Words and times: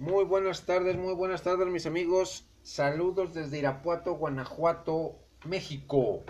Muy 0.00 0.24
buenas 0.24 0.64
tardes, 0.64 0.96
muy 0.96 1.12
buenas 1.12 1.42
tardes 1.42 1.68
mis 1.68 1.84
amigos. 1.84 2.48
Saludos 2.62 3.34
desde 3.34 3.58
Irapuato, 3.58 4.14
Guanajuato, 4.14 5.18
México. 5.44 6.24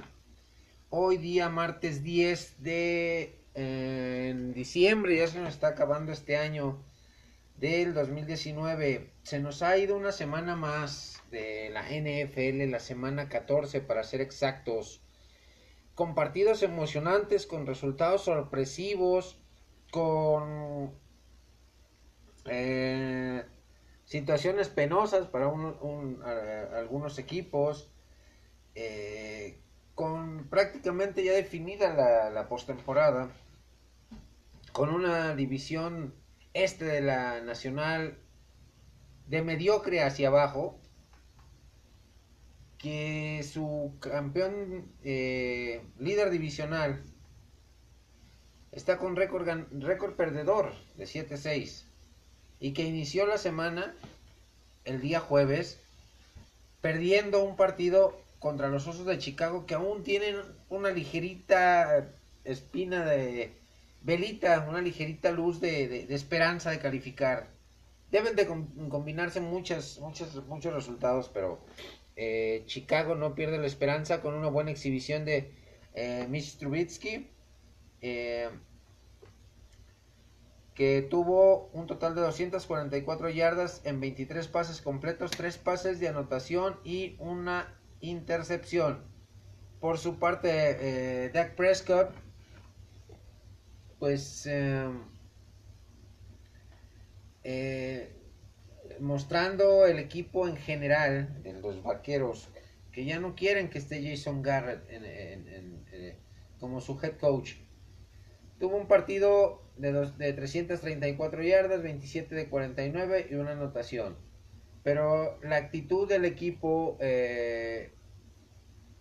Hoy 0.89 1.19
día 1.19 1.49
martes 1.51 2.03
10 2.03 2.65
de 2.65 3.39
eh, 3.55 4.35
diciembre, 4.57 5.19
ya 5.19 5.29
se 5.29 5.39
nos 5.39 5.51
está 5.55 5.69
acabando 5.69 6.11
este 6.11 6.37
año 6.37 6.83
del 7.59 7.95
2019. 7.95 9.13
Se 9.23 9.39
nos 9.39 9.63
ha 9.63 9.79
ido 9.79 9.97
una 9.97 10.11
semana 10.11 10.57
más 10.57 11.23
de 11.31 11.71
la 11.71 11.83
NFL, 11.83 12.69
la 12.73 12.81
semana 12.81 13.29
14 13.29 13.83
para 13.83 14.03
ser 14.03 14.21
exactos. 14.21 15.01
Con 15.95 16.17
partidos 16.17 16.65
emocionantes, 16.65 17.47
con 17.47 17.69
resultados 17.69 18.23
sorpresivos, 18.25 19.39
con 19.93 20.91
eh, 22.47 23.45
situaciones 24.11 24.69
penosas 24.69 25.29
para 25.29 25.47
algunos 25.47 27.17
equipos, 27.21 27.93
eh, 28.75 29.61
con 29.95 30.49
prácticamente 30.49 31.23
ya 31.23 31.33
definida 31.33 32.31
la, 32.33 32.49
postemporada, 32.49 33.31
con 34.73 34.89
una 34.93 35.37
división 35.37 36.13
este 36.55 36.87
de 36.87 37.03
la 37.03 37.41
Nacional 37.41 38.19
de 39.29 39.43
mediocre 39.43 40.03
hacia 40.03 40.27
abajo, 40.27 40.81
que 42.79 43.45
su 43.45 43.97
campeón 44.01 44.91
eh, 45.05 45.87
líder 46.01 46.31
divisional 46.31 47.01
está 48.73 48.99
con 48.99 49.15
récord, 49.15 49.49
récord 49.71 50.17
perdedor 50.17 50.73
de 50.97 51.05
7-6 51.05 51.90
y 52.61 52.73
que 52.73 52.83
inició 52.83 53.27
la 53.27 53.39
semana 53.39 53.95
el 54.85 55.01
día 55.01 55.21
jueves 55.21 55.81
perdiendo 56.81 57.43
un 57.43 57.57
partido 57.57 58.21
contra 58.39 58.69
los 58.69 58.87
Osos 58.87 59.07
de 59.07 59.19
Chicago 59.19 59.67
que 59.67 59.75
aún 59.75 60.03
tienen 60.03 60.37
una 60.69 60.91
ligerita 60.91 62.09
espina 62.45 63.05
de 63.05 63.53
velita, 64.03 64.67
una 64.69 64.81
ligerita 64.81 65.31
luz 65.31 65.61
de, 65.61 66.07
esperanza 66.15 66.71
de 66.71 66.79
calificar. 66.79 67.49
Deben 68.11 68.35
de 68.35 68.47
combinarse 68.47 69.41
muchas, 69.41 69.99
muchos, 70.01 70.47
muchos 70.47 70.75
resultados, 70.75 71.31
pero 71.33 71.61
eh, 72.17 72.65
Chicago 72.67 73.15
no 73.15 73.35
pierde 73.35 73.59
la 73.59 73.67
esperanza 73.67 74.21
con 74.21 74.35
una 74.35 74.49
buena 74.49 74.71
exhibición 74.71 75.25
de 75.25 75.53
eh, 75.95 76.27
Mitch 76.29 76.59
que 80.75 81.03
tuvo 81.03 81.69
un 81.73 81.87
total 81.87 82.15
de 82.15 82.23
244 82.23 83.29
yardas 83.31 83.81
en 83.85 84.01
23 84.01 84.47
pases 84.49 84.81
completos, 84.81 85.31
3 85.33 85.59
pases 85.59 86.01
de 86.01 86.09
anotación 86.09 86.79
y 86.85 87.17
una 87.19 87.75
intercepción. 88.01 89.05
Por 89.81 89.99
su 89.99 90.19
parte, 90.19 90.51
eh, 90.53 91.31
Dak 91.31 91.55
Prescott, 91.55 92.11
pues 93.99 94.47
em, 94.47 95.03
eh, 97.45 98.15
mostrando 99.01 99.87
el 99.87 99.99
equipo 99.99 100.47
en 100.47 100.57
general 100.57 101.43
de 101.43 101.55
los 101.55 101.83
vaqueros 101.83 102.49
que 102.93 103.05
ya 103.05 103.21
no 103.21 103.35
quieren 103.35 103.71
que 103.71 103.79
esté 103.79 104.03
Jason 104.03 104.43
Garrett 104.43 104.83
eh, 104.89 106.17
como 106.59 106.81
su 106.81 106.99
head 107.01 107.17
coach. 107.19 107.55
Tuvo 108.59 108.77
un 108.77 108.89
partido 108.89 109.63
de, 109.81 109.93
de 110.19 110.33
334 110.33 111.43
yardas, 111.43 111.83
27 111.83 112.35
de 112.35 112.49
49 112.49 113.29
y 113.31 113.35
una 113.35 113.53
anotación. 113.53 114.17
Pero 114.83 115.39
la 115.43 115.57
actitud 115.57 116.09
del 116.09 116.25
equipo 116.25 116.97
eh, 117.01 117.93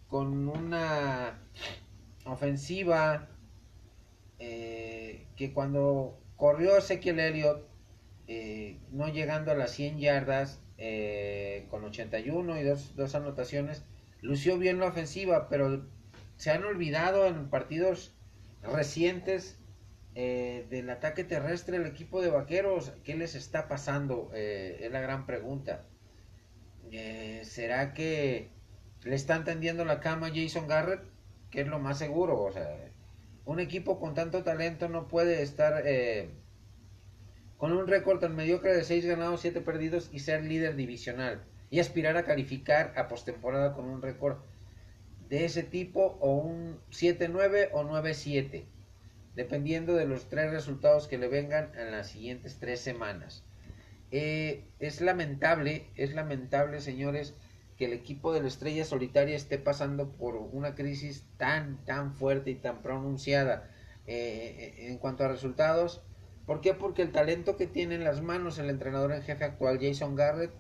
con 0.07 0.47
una 0.47 1.39
ofensiva 2.25 3.29
eh, 4.39 5.27
que 5.35 5.53
cuando 5.53 6.19
corrió 6.35 6.77
Ezequiel 6.77 7.19
Elliott, 7.19 7.65
eh, 8.27 8.79
no 8.91 9.07
llegando 9.07 9.51
a 9.51 9.55
las 9.55 9.71
100 9.71 9.99
yardas, 9.99 10.61
con 11.69 11.83
81 11.83 12.57
y 12.57 12.63
dos, 12.63 12.95
dos 12.95 13.13
anotaciones, 13.13 13.83
lució 14.21 14.57
bien 14.57 14.79
la 14.79 14.87
ofensiva, 14.87 15.49
pero 15.49 15.85
se 16.37 16.51
han 16.51 16.63
olvidado 16.63 17.27
en 17.27 17.49
partidos 17.49 18.15
recientes 18.63 19.58
eh, 20.15 20.65
del 20.69 20.89
ataque 20.89 21.23
terrestre 21.23 21.77
el 21.77 21.85
equipo 21.85 22.21
de 22.21 22.29
vaqueros. 22.29 22.93
¿Qué 23.03 23.15
les 23.15 23.35
está 23.35 23.67
pasando? 23.67 24.31
Eh, 24.33 24.79
es 24.81 24.91
la 24.91 25.01
gran 25.01 25.25
pregunta. 25.25 25.85
Eh, 26.91 27.41
¿Será 27.45 27.93
que 27.93 28.49
le 29.03 29.15
están 29.15 29.45
tendiendo 29.45 29.85
la 29.85 29.99
cama 29.99 30.27
a 30.27 30.31
Jason 30.33 30.67
Garrett? 30.67 31.03
Que 31.51 31.61
es 31.61 31.67
lo 31.67 31.79
más 31.79 31.99
seguro. 31.99 32.41
O 32.41 32.51
sea, 32.51 32.67
un 33.45 33.59
equipo 33.59 33.99
con 33.99 34.13
tanto 34.13 34.43
talento 34.43 34.89
no 34.89 35.07
puede 35.07 35.41
estar 35.41 35.83
con 37.57 37.73
un 37.73 37.87
récord 37.87 38.19
tan 38.19 38.35
mediocre 38.35 38.73
de 38.73 38.83
6 38.83 39.05
ganados, 39.05 39.41
7 39.41 39.61
perdidos 39.61 40.09
y 40.11 40.19
ser 40.19 40.43
líder 40.43 40.75
divisional. 40.75 41.43
Y 41.69 41.79
aspirar 41.79 42.17
a 42.17 42.25
calificar 42.25 42.93
a 42.95 43.07
postemporada 43.07 43.73
con 43.73 43.85
un 43.85 44.01
récord 44.01 44.37
de 45.29 45.45
ese 45.45 45.63
tipo 45.63 46.17
o 46.19 46.35
un 46.35 46.79
7-9 46.89 47.69
o 47.71 47.83
9-7 47.83 48.65
dependiendo 49.39 49.95
de 49.95 50.05
los 50.05 50.27
tres 50.27 50.51
resultados 50.51 51.07
que 51.07 51.17
le 51.17 51.29
vengan 51.29 51.71
en 51.77 51.91
las 51.91 52.09
siguientes 52.09 52.57
tres 52.59 52.81
semanas. 52.81 53.45
Eh, 54.11 54.65
es 54.79 54.99
lamentable, 54.99 55.85
es 55.95 56.13
lamentable, 56.13 56.81
señores, 56.81 57.35
que 57.77 57.85
el 57.85 57.93
equipo 57.93 58.33
de 58.33 58.41
la 58.41 58.49
Estrella 58.49 58.83
Solitaria 58.83 59.37
esté 59.37 59.57
pasando 59.57 60.11
por 60.11 60.35
una 60.35 60.75
crisis 60.75 61.23
tan, 61.37 61.85
tan 61.85 62.15
fuerte 62.15 62.51
y 62.51 62.55
tan 62.55 62.81
pronunciada 62.81 63.71
eh, 64.07 64.75
en 64.89 64.97
cuanto 64.97 65.23
a 65.23 65.29
resultados. 65.29 66.01
¿Por 66.45 66.59
qué? 66.59 66.73
Porque 66.73 67.01
el 67.01 67.13
talento 67.13 67.55
que 67.55 67.65
tiene 67.65 67.95
en 67.95 68.03
las 68.03 68.21
manos 68.21 68.59
el 68.59 68.69
entrenador 68.69 69.13
en 69.13 69.21
jefe 69.21 69.45
actual, 69.45 69.79
Jason 69.81 70.17
Garrett, 70.17 70.51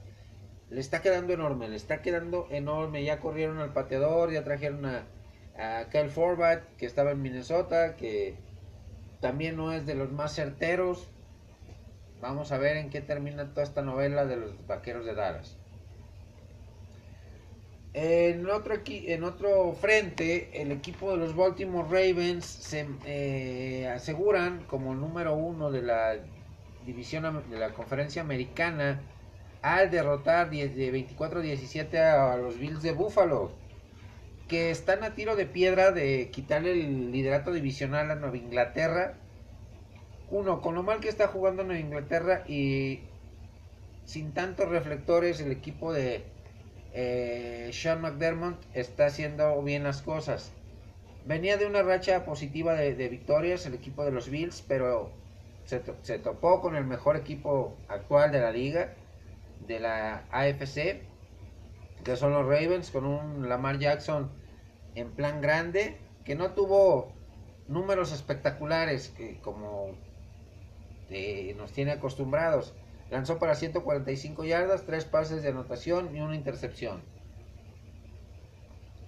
le 0.69 0.79
está 0.79 1.01
quedando 1.01 1.33
enorme, 1.33 1.67
le 1.67 1.75
está 1.75 2.01
quedando 2.01 2.47
enorme. 2.49 3.03
Ya 3.03 3.19
corrieron 3.19 3.57
al 3.57 3.73
pateador, 3.73 4.31
ya 4.31 4.45
trajeron 4.45 4.85
a, 4.85 5.03
a 5.57 5.85
Forbat, 6.07 6.63
que 6.77 6.85
estaba 6.85 7.11
en 7.11 7.21
Minnesota, 7.21 7.97
que 7.97 8.47
también 9.19 9.57
no 9.57 9.73
es 9.73 9.85
de 9.85 9.95
los 9.95 10.11
más 10.11 10.33
certeros. 10.33 11.07
Vamos 12.21 12.51
a 12.51 12.57
ver 12.57 12.77
en 12.77 12.89
qué 12.89 13.01
termina 13.01 13.49
toda 13.49 13.63
esta 13.63 13.81
novela 13.81 14.25
de 14.25 14.37
los 14.37 14.67
vaqueros 14.67 15.05
de 15.05 15.15
Dallas. 15.15 15.57
En 17.93 18.47
otro, 18.49 18.75
en 18.85 19.23
otro 19.23 19.73
frente, 19.73 20.61
el 20.61 20.71
equipo 20.71 21.11
de 21.11 21.17
los 21.17 21.35
Baltimore 21.35 21.87
Ravens 21.87 22.45
se 22.45 22.87
eh, 23.05 23.87
aseguran 23.87 24.63
como 24.65 24.93
número 24.93 25.33
uno 25.33 25.71
de 25.71 25.81
la 25.81 26.15
división 26.85 27.43
de 27.49 27.57
la 27.57 27.73
conferencia 27.73 28.21
americana 28.21 29.01
al 29.61 29.89
derrotar 29.89 30.49
de 30.51 30.93
24-17 30.93 31.97
a 31.97 32.37
los 32.37 32.57
Bills 32.59 32.81
de 32.83 32.91
Buffalo 32.91 33.58
que 34.49 34.71
están 34.71 35.03
a 35.03 35.13
tiro 35.13 35.37
de 35.37 35.45
piedra 35.45 35.91
de 35.91 36.29
quitarle 36.31 36.73
el 36.73 37.11
liderato 37.11 37.53
divisional 37.53 38.11
a 38.11 38.15
Nueva 38.15 38.35
Inglaterra. 38.35 39.13
Uno, 40.31 40.61
con 40.61 40.75
lo 40.75 40.83
mal 40.83 40.99
que 40.99 41.07
está 41.07 41.27
jugando 41.27 41.63
Nueva 41.63 41.79
Inglaterra 41.79 42.43
y 42.47 43.01
sin 44.05 44.33
tantos 44.33 44.67
reflectores, 44.67 45.39
el 45.39 45.51
equipo 45.51 45.93
de 45.93 46.23
eh, 46.93 47.69
Sean 47.71 48.01
McDermott 48.01 48.57
está 48.73 49.05
haciendo 49.05 49.61
bien 49.61 49.83
las 49.83 50.01
cosas. 50.01 50.51
Venía 51.25 51.57
de 51.57 51.67
una 51.67 51.83
racha 51.83 52.25
positiva 52.25 52.73
de, 52.73 53.07
victorias 53.07 53.67
el 53.67 53.75
equipo 53.75 54.03
de 54.03 54.11
los 54.11 54.29
Bills, 54.29 54.63
pero 54.67 55.11
se, 55.65 55.83
se, 56.01 56.17
topó 56.17 56.59
con 56.59 56.75
el 56.75 56.85
mejor 56.85 57.17
equipo 57.17 57.77
actual 57.87 58.31
de 58.31 58.41
la 58.41 58.51
liga, 58.51 58.95
de 59.67 59.79
la 59.79 60.23
AFC, 60.31 61.03
que 62.03 62.15
son 62.15 62.33
los 62.33 62.47
Ravens, 62.47 62.89
con 62.89 63.05
un 63.05 63.47
Lamar 63.47 63.77
Jackson 63.77 64.38
en 64.95 65.11
plan 65.11 65.41
grande, 65.41 65.97
que 66.25 66.35
no 66.35 66.51
tuvo 66.51 67.13
números 67.67 68.11
espectaculares 68.11 69.09
que 69.09 69.39
como 69.41 69.95
nos 71.55 71.71
tiene 71.71 71.91
acostumbrados. 71.91 72.73
Lanzó 73.09 73.39
para 73.39 73.55
145 73.55 74.45
yardas, 74.45 74.85
tres 74.85 75.05
pases 75.05 75.41
de 75.41 75.49
anotación 75.49 76.15
y 76.15 76.21
una 76.21 76.35
intercepción. 76.35 77.01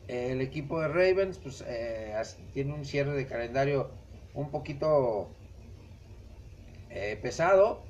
El 0.08 0.42
equipo 0.42 0.82
de 0.82 0.88
Ravens 0.88 1.38
pues, 1.38 1.64
eh, 1.68 2.20
tiene 2.54 2.74
un 2.74 2.86
cierre 2.86 3.14
de 3.14 3.28
calendario 3.28 3.92
un 4.34 4.50
poquito 4.50 5.30
eh, 6.90 7.18
pesado, 7.22 7.84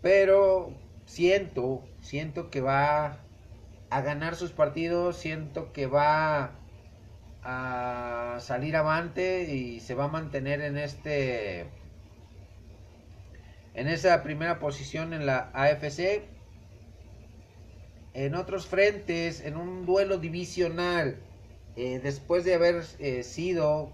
pero 0.00 0.72
siento, 1.04 1.82
siento 2.00 2.50
que 2.50 2.62
va 2.62 3.20
a 3.90 4.00
ganar 4.00 4.34
sus 4.34 4.52
partidos, 4.52 5.18
siento 5.18 5.72
que 5.72 5.86
va 5.86 6.52
a 7.48 8.40
salir 8.40 8.74
avante 8.74 9.44
y 9.44 9.78
se 9.78 9.94
va 9.94 10.06
a 10.06 10.08
mantener 10.08 10.60
en 10.62 10.76
este 10.76 11.60
en 13.74 13.86
esa 13.86 14.24
primera 14.24 14.58
posición 14.58 15.12
en 15.12 15.26
la 15.26 15.50
AFC. 15.54 16.24
En 18.14 18.34
otros 18.34 18.66
frentes, 18.66 19.42
en 19.42 19.56
un 19.56 19.86
duelo 19.86 20.18
divisional, 20.18 21.18
eh, 21.76 22.00
después 22.02 22.44
de 22.44 22.54
haber 22.54 22.82
eh, 22.98 23.22
sido 23.22 23.92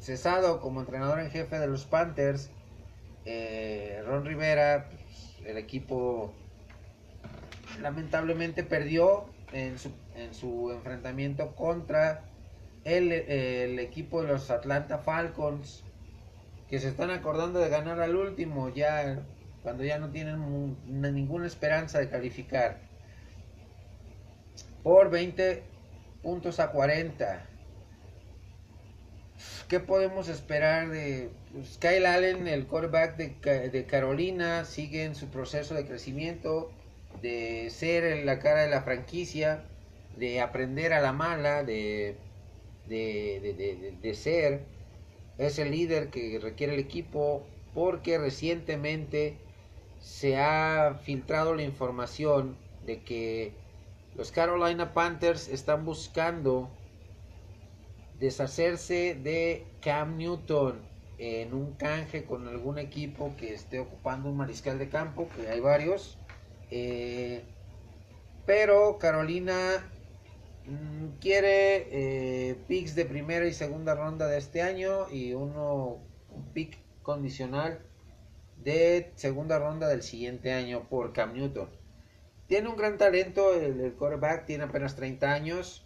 cesado 0.00 0.60
como 0.60 0.80
entrenador 0.80 1.20
en 1.20 1.30
jefe 1.30 1.58
de 1.58 1.66
los 1.66 1.84
Panthers, 1.84 2.50
eh, 3.26 4.02
Ron 4.06 4.24
Rivera, 4.24 4.88
pues, 4.88 5.36
el 5.44 5.58
equipo 5.58 6.32
lamentablemente 7.82 8.62
perdió 8.62 9.26
en 9.52 9.78
su, 9.78 9.90
en 10.14 10.34
su 10.34 10.70
enfrentamiento 10.72 11.54
contra 11.54 12.24
el, 12.84 13.78
equipo 13.78 14.22
de 14.22 14.28
los 14.28 14.50
Atlanta 14.50 14.98
Falcons, 14.98 15.82
que 16.68 16.78
se 16.78 16.88
están 16.88 17.10
acordando 17.10 17.58
de 17.58 17.68
ganar 17.68 18.00
al 18.00 18.16
último, 18.16 18.68
ya 18.68 19.22
cuando 19.62 19.84
ya 19.84 19.98
no 19.98 20.10
tienen 20.10 20.76
ninguna 20.86 21.46
esperanza 21.46 21.98
de 21.98 22.08
calificar. 22.08 22.78
Por 24.82 25.10
20 25.10 25.64
puntos 26.22 26.60
a 26.60 26.70
40. 26.70 27.44
¿Qué 29.68 29.80
podemos 29.80 30.28
esperar 30.28 30.88
de 30.88 31.30
pues, 31.52 31.78
Kyle 31.78 32.06
Allen, 32.06 32.46
el 32.46 32.66
quarterback 32.66 33.16
de, 33.16 33.68
de, 33.68 33.84
Carolina, 33.86 34.64
sigue 34.64 35.04
en 35.04 35.16
su 35.16 35.26
proceso 35.28 35.74
de 35.74 35.86
crecimiento, 35.86 36.70
de 37.22 37.68
ser 37.70 38.24
la 38.24 38.38
cara 38.38 38.62
de 38.62 38.70
la 38.70 38.82
franquicia, 38.82 39.64
de 40.16 40.40
aprender 40.40 40.92
a 40.92 41.00
la 41.00 41.12
mala, 41.12 41.62
de, 41.64 42.16
de, 42.86 43.96
de 44.00 44.14
ser 44.14 44.60
es 45.38 45.58
el 45.58 45.70
líder 45.70 46.10
que 46.10 46.38
requiere 46.40 46.74
el 46.74 46.80
equipo 46.80 47.42
porque 47.74 48.18
recientemente 48.18 49.36
se 50.00 50.36
ha 50.38 50.98
filtrado 51.02 51.54
la 51.54 51.62
información 51.62 52.56
de 52.86 53.02
que 53.02 53.52
los 54.14 54.32
Carolina 54.32 54.94
Panthers 54.94 55.48
están 55.48 55.84
buscando 55.84 56.70
deshacerse 58.18 59.14
de 59.14 59.66
Cam 59.82 60.16
Newton 60.16 60.80
en 61.18 61.52
un 61.52 61.72
canje 61.74 62.24
con 62.24 62.48
algún 62.48 62.78
equipo 62.78 63.34
que 63.36 63.52
esté 63.52 63.78
ocupando 63.78 64.30
un 64.30 64.38
mariscal 64.38 64.78
de 64.78 64.88
campo, 64.88 65.28
que 65.34 65.48
hay 65.48 65.60
varios. 65.60 66.18
Eh, 66.70 67.42
pero 68.44 68.98
Carolina 68.98 69.90
mm, 70.66 71.18
quiere 71.20 71.88
eh, 71.90 72.56
picks 72.68 72.94
de 72.94 73.04
primera 73.04 73.46
y 73.46 73.52
segunda 73.52 73.94
ronda 73.94 74.26
de 74.26 74.38
este 74.38 74.62
año 74.62 75.08
y 75.10 75.32
uno 75.32 75.98
un 76.30 76.52
pick 76.52 76.78
condicional 77.02 77.80
de 78.62 79.12
segunda 79.14 79.58
ronda 79.58 79.88
del 79.88 80.02
siguiente 80.02 80.52
año 80.52 80.88
por 80.88 81.12
Cam 81.12 81.34
Newton. 81.34 81.68
Tiene 82.46 82.68
un 82.68 82.76
gran 82.76 82.96
talento 82.96 83.54
el, 83.54 83.94
quarterback, 83.94 84.46
tiene 84.46 84.64
apenas 84.64 84.94
30 84.96 85.32
años. 85.32 85.84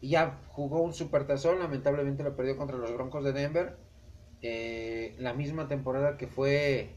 Y 0.00 0.10
ya 0.10 0.40
jugó 0.48 0.82
un 0.82 0.92
supertazón, 0.92 1.60
lamentablemente 1.60 2.22
lo 2.22 2.36
perdió 2.36 2.56
contra 2.56 2.76
los 2.76 2.92
Broncos 2.92 3.24
de 3.24 3.32
Denver. 3.32 3.76
Eh, 4.42 5.14
la 5.18 5.32
misma 5.32 5.68
temporada 5.68 6.16
que 6.16 6.26
fue 6.26 6.90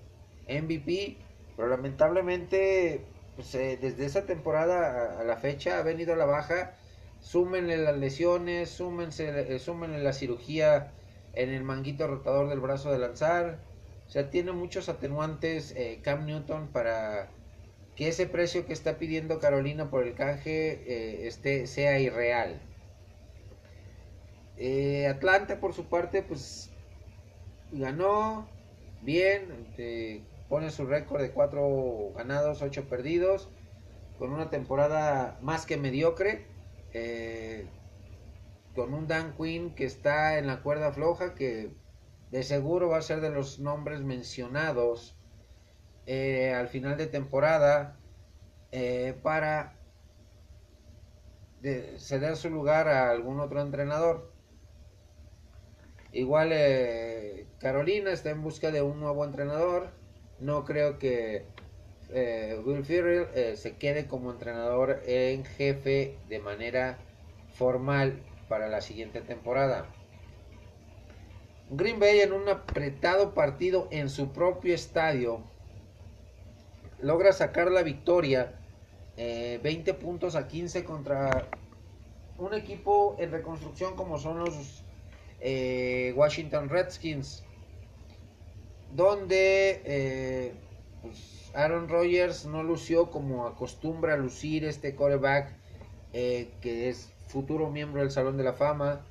MVP, 0.50 1.18
pero 1.57 1.68
lamentablemente 1.68 3.01
pues, 3.36 3.54
eh, 3.56 3.77
desde 3.81 4.06
esa 4.06 4.25
temporada 4.25 5.19
a, 5.19 5.24
la 5.25 5.36
fecha 5.36 5.80
ha 5.80 5.83
venido 5.83 6.13
a 6.13 6.15
la 6.15 6.25
baja. 6.25 6.75
Súmenle 7.19 7.77
las 7.77 7.98
lesiones, 7.98 8.69
súmense, 8.69 9.56
eh, 9.56 9.59
súmenle 9.59 10.01
la 10.01 10.13
cirugía 10.13 10.94
en 11.33 11.50
el 11.50 11.63
manguito 11.63 12.07
rotador 12.07 12.48
del 12.48 12.62
brazo 12.62 12.92
de 12.94 13.00
lanzar. 13.00 13.59
O 14.07 14.09
sea, 14.09 14.30
tiene 14.30 14.54
muchos 14.54 14.88
atenuantes 14.88 15.75
Cam 16.04 16.25
Newton 16.25 16.69
para 16.69 17.27
que 17.98 18.07
ese 18.07 18.27
precio 18.27 18.65
que 18.65 18.71
está 18.71 18.98
pidiendo 18.98 19.39
Carolina 19.39 19.89
por 19.89 20.07
el 20.07 20.13
canje 20.13 21.27
este, 21.27 21.68
sea 21.68 22.00
irreal. 22.00 22.62
Eh, 24.60 25.06
Atlanta 25.07 25.60
por 25.60 25.74
su 25.74 25.86
parte 25.86 26.24
pues 26.24 26.71
ganó 27.71 28.48
bien, 29.03 29.68
pone 30.50 30.72
su 30.72 30.86
récord 30.86 31.22
de 31.22 31.32
4 31.32 32.14
ganados, 32.16 32.62
8 32.62 32.88
perdidos, 32.88 33.50
con 34.18 34.32
una 34.32 34.50
temporada 34.50 35.38
más 35.42 35.66
que 35.66 35.78
mediocre, 35.78 36.48
eh, 36.94 37.68
con 38.76 38.94
un 38.94 39.08
Dan 39.08 39.36
Quinn 39.36 39.76
que 39.76 39.86
está 39.86 40.38
en 40.38 40.48
la 40.48 40.62
cuerda 40.62 40.92
floja, 40.92 41.36
que 41.36 41.72
de 42.32 42.44
seguro 42.44 42.90
va 42.90 42.98
a 42.98 43.02
ser 43.02 43.22
de 43.22 43.30
los 43.30 43.60
nombres 43.60 44.02
mencionados 44.02 45.18
eh, 46.06 46.54
al 46.54 46.68
final 46.68 46.98
de 46.98 47.08
temporada 47.08 48.00
eh, 48.72 49.18
para 49.22 49.74
ceder 51.62 52.38
su 52.38 52.50
lugar 52.50 52.88
a 52.88 53.10
algún 53.10 53.40
otro 53.40 53.62
entrenador. 53.62 54.32
Igual 56.14 56.54
Carolina 57.60 58.12
está 58.12 58.30
en 58.30 58.42
busca 58.42 58.72
de 58.72 58.82
un 58.82 59.00
nuevo 59.00 59.26
entrenador. 59.26 59.97
No 60.39 60.66
creo 60.66 61.00
que 61.00 61.45
Will 62.66 62.86
Ferrell 62.86 63.57
se 63.57 63.75
quede 63.78 64.07
como 64.07 64.31
entrenador 64.31 65.01
en 65.06 65.44
jefe 65.45 66.16
de 66.30 66.39
manera 66.39 66.98
formal 67.54 68.22
para 68.48 68.68
la 68.68 68.81
siguiente 68.81 69.22
temporada. 69.22 69.88
Green 71.69 72.00
Bay 72.00 72.22
en 72.22 72.31
un 72.31 72.48
apretado 72.48 73.34
partido 73.34 73.89
en 73.92 74.10
su 74.10 74.31
propio 74.31 74.74
estadio 74.74 75.42
logra 77.01 77.34
sacar 77.34 77.72
la 77.72 77.84
victoria 77.84 78.54
20 79.18 79.68
eh, 79.92 79.94
puntos 79.94 80.36
a 80.36 80.48
15 80.48 80.86
contra 80.86 81.48
un 82.38 82.54
equipo 82.54 83.18
en 83.19 83.31
reconstrucción 83.31 83.95
como 83.95 84.18
son 84.18 84.39
los 84.39 84.84
eh, 85.42 86.13
Washington 86.16 86.69
Redskins 86.69 87.44
donde 88.94 89.81
eh, 89.86 90.54
pues, 91.01 91.51
Aaron 91.54 91.89
Rodgers 91.89 92.45
no 92.45 92.63
lució 92.63 93.10
como 93.12 93.45
acostumbra 93.48 94.18
lucir 94.18 94.66
este 94.66 94.95
coreback 94.95 95.56
que 96.12 96.89
es 96.89 97.12
futuro 97.28 97.69
miembro 97.69 98.01
del 98.01 98.10
Salón 98.10 98.38
de 98.38 98.44
la 98.44 98.54
Fama 98.54 99.06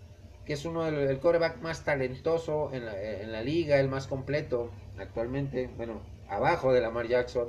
que 0.47 0.53
es 0.53 0.65
uno 0.65 0.85
del 0.85 1.19
coreback 1.19 1.61
más 1.61 1.85
talentoso 1.85 2.73
en 2.73 2.87
la, 2.87 3.01
en 3.01 3.33
la 3.33 3.43
liga, 3.43 3.79
el 3.81 3.89
más 3.89 4.07
completo 4.07 4.71
actualmente, 4.97 5.69
bueno, 5.77 6.01
abajo 6.29 6.73
de 6.73 6.81
Lamar 6.81 7.09
Jackson. 7.09 7.49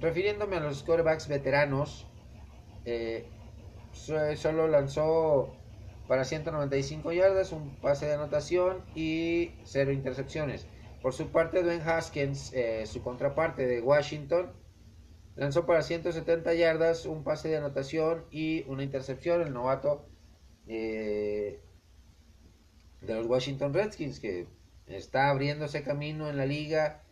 Refiriéndome 0.00 0.56
a 0.56 0.60
los 0.60 0.84
quarterbacks 0.84 1.26
veteranos, 1.26 2.06
eh, 2.84 3.26
solo 3.92 4.68
lanzó 4.68 5.52
para 6.08 6.24
195 6.24 7.12
yardas, 7.12 7.52
un 7.52 7.74
pase 7.76 8.06
de 8.06 8.14
anotación 8.14 8.84
y 8.94 9.52
cero 9.64 9.92
intercepciones. 9.92 10.66
Por 11.02 11.12
su 11.12 11.28
parte, 11.30 11.62
Dwayne 11.62 11.82
Haskins, 11.82 12.52
eh, 12.54 12.86
su 12.86 13.02
contraparte 13.02 13.66
de 13.66 13.80
Washington, 13.80 14.52
lanzó 15.36 15.66
para 15.66 15.82
170 15.82 16.54
yardas, 16.54 17.06
un 17.06 17.24
pase 17.24 17.48
de 17.48 17.56
anotación 17.56 18.24
y 18.30 18.64
una 18.68 18.82
intercepción. 18.82 19.42
El 19.42 19.52
novato 19.52 20.06
eh, 20.66 21.60
de 23.00 23.14
los 23.14 23.26
Washington 23.26 23.74
Redskins, 23.74 24.20
que 24.20 24.46
está 24.86 25.30
abriéndose 25.30 25.82
camino 25.82 26.28
en 26.28 26.36
la 26.36 26.46
liga 26.46 27.04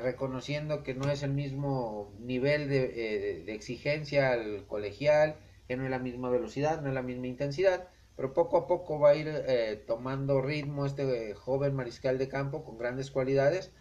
reconociendo 0.00 0.82
que 0.82 0.94
no 0.94 1.10
es 1.10 1.22
el 1.22 1.32
mismo 1.32 2.12
nivel 2.20 2.68
de, 2.68 2.84
eh, 2.84 3.54
exigencia 3.54 4.32
al 4.32 4.66
colegial, 4.66 5.36
que 5.68 5.76
no 5.76 5.84
es 5.84 5.90
la 5.90 5.98
misma 5.98 6.30
velocidad, 6.30 6.80
no 6.82 6.88
es 6.88 6.94
la 6.94 7.02
misma 7.02 7.26
intensidad, 7.26 7.88
pero 8.16 8.32
poco 8.32 8.56
a 8.56 8.66
poco 8.66 8.98
va 8.98 9.10
a 9.10 9.14
ir 9.14 9.28
eh, 9.28 9.82
tomando 9.86 10.40
ritmo 10.40 10.86
este 10.86 11.30
eh, 11.30 11.34
joven 11.34 11.74
mariscal 11.74 12.18
de 12.18 12.28
campo 12.28 12.64
con 12.64 12.78
grandes 12.78 13.10
cualidades 13.10 13.72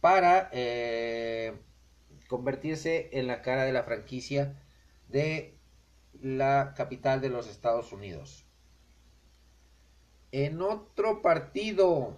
para 0.00 0.50
convertirse 2.28 3.10
en 3.12 3.26
la 3.26 3.42
cara 3.42 3.64
de 3.64 3.72
la 3.72 3.84
franquicia 3.84 4.60
de 5.08 5.56
la 6.20 6.74
capital 6.76 7.20
de 7.20 7.28
los 7.28 7.48
Estados 7.48 7.92
Unidos. 7.92 8.44
En 10.32 10.62
otro 10.62 11.22
partido 11.22 12.16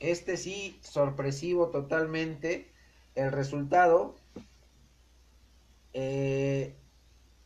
este 0.00 0.36
sí, 0.36 0.78
sorpresivo 0.82 1.70
totalmente. 1.70 2.70
El 3.14 3.32
resultado. 3.32 4.14
Eh, 5.92 6.76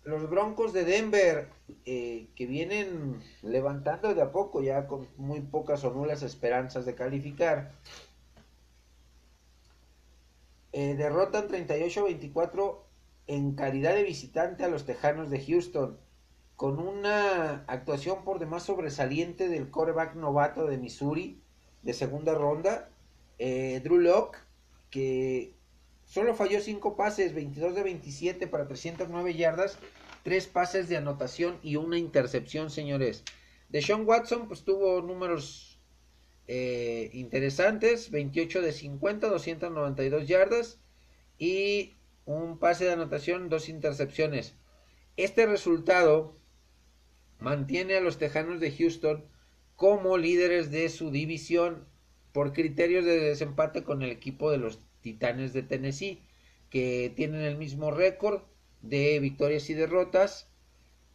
los 0.04 0.28
Broncos 0.28 0.72
de 0.72 0.84
Denver, 0.84 1.48
eh, 1.84 2.28
que 2.36 2.46
vienen 2.46 3.20
levantando 3.42 4.14
de 4.14 4.22
a 4.22 4.32
poco, 4.32 4.62
ya 4.62 4.86
con 4.86 5.08
muy 5.16 5.40
pocas 5.40 5.84
o 5.84 5.90
nulas 5.92 6.22
esperanzas 6.22 6.84
de 6.86 6.94
calificar, 6.94 7.72
eh, 10.72 10.94
derrotan 10.94 11.48
38-24 11.48 12.78
en 13.26 13.54
calidad 13.54 13.94
de 13.94 14.02
visitante 14.04 14.64
a 14.64 14.68
los 14.68 14.84
Tejanos 14.86 15.30
de 15.30 15.44
Houston, 15.44 15.98
con 16.56 16.78
una 16.78 17.64
actuación 17.66 18.24
por 18.24 18.38
demás 18.38 18.62
sobresaliente 18.62 19.48
del 19.48 19.70
coreback 19.70 20.14
novato 20.14 20.66
de 20.66 20.78
Missouri, 20.78 21.40
de 21.82 21.92
segunda 21.92 22.34
ronda, 22.34 22.88
Eh, 23.44 23.80
Drew 23.82 23.98
Locke, 23.98 24.38
que 24.88 25.56
solo 26.04 26.34
falló 26.34 26.60
5 26.60 26.94
pases, 26.96 27.34
22 27.34 27.74
de 27.74 27.82
27 27.82 28.46
para 28.46 28.68
309 28.68 29.34
yardas, 29.34 29.78
3 30.22 30.46
pases 30.48 30.88
de 30.88 30.96
anotación 30.96 31.58
y 31.62 31.76
una 31.76 31.98
intercepción, 31.98 32.70
señores. 32.70 33.24
De 33.68 33.82
Sean 33.82 34.06
Watson, 34.06 34.48
pues 34.48 34.64
tuvo 34.64 35.00
números 35.02 35.80
eh, 36.46 37.10
interesantes, 37.12 38.10
28 38.10 38.62
de 38.62 38.72
50, 38.72 39.28
292 39.28 40.28
yardas 40.28 40.80
y 41.38 41.94
un 42.24 42.58
pase 42.58 42.84
de 42.84 42.92
anotación, 42.92 43.48
dos 43.48 43.68
intercepciones. 43.68 44.54
Este 45.16 45.46
resultado 45.46 46.36
mantiene 47.38 47.96
a 47.96 48.00
los 48.00 48.18
Tejanos 48.18 48.60
de 48.60 48.70
Houston 48.70 49.24
como 49.76 50.18
líderes 50.18 50.70
de 50.70 50.88
su 50.88 51.10
división 51.10 51.86
por 52.32 52.52
criterios 52.52 53.04
de 53.04 53.18
desempate 53.18 53.82
con 53.82 54.02
el 54.02 54.10
equipo 54.10 54.50
de 54.50 54.58
los 54.58 54.80
Titanes 55.00 55.52
de 55.52 55.62
Tennessee, 55.62 56.22
que 56.70 57.12
tienen 57.14 57.42
el 57.42 57.58
mismo 57.58 57.90
récord 57.90 58.42
de 58.82 59.20
victorias 59.20 59.68
y 59.70 59.74
derrotas 59.74 60.48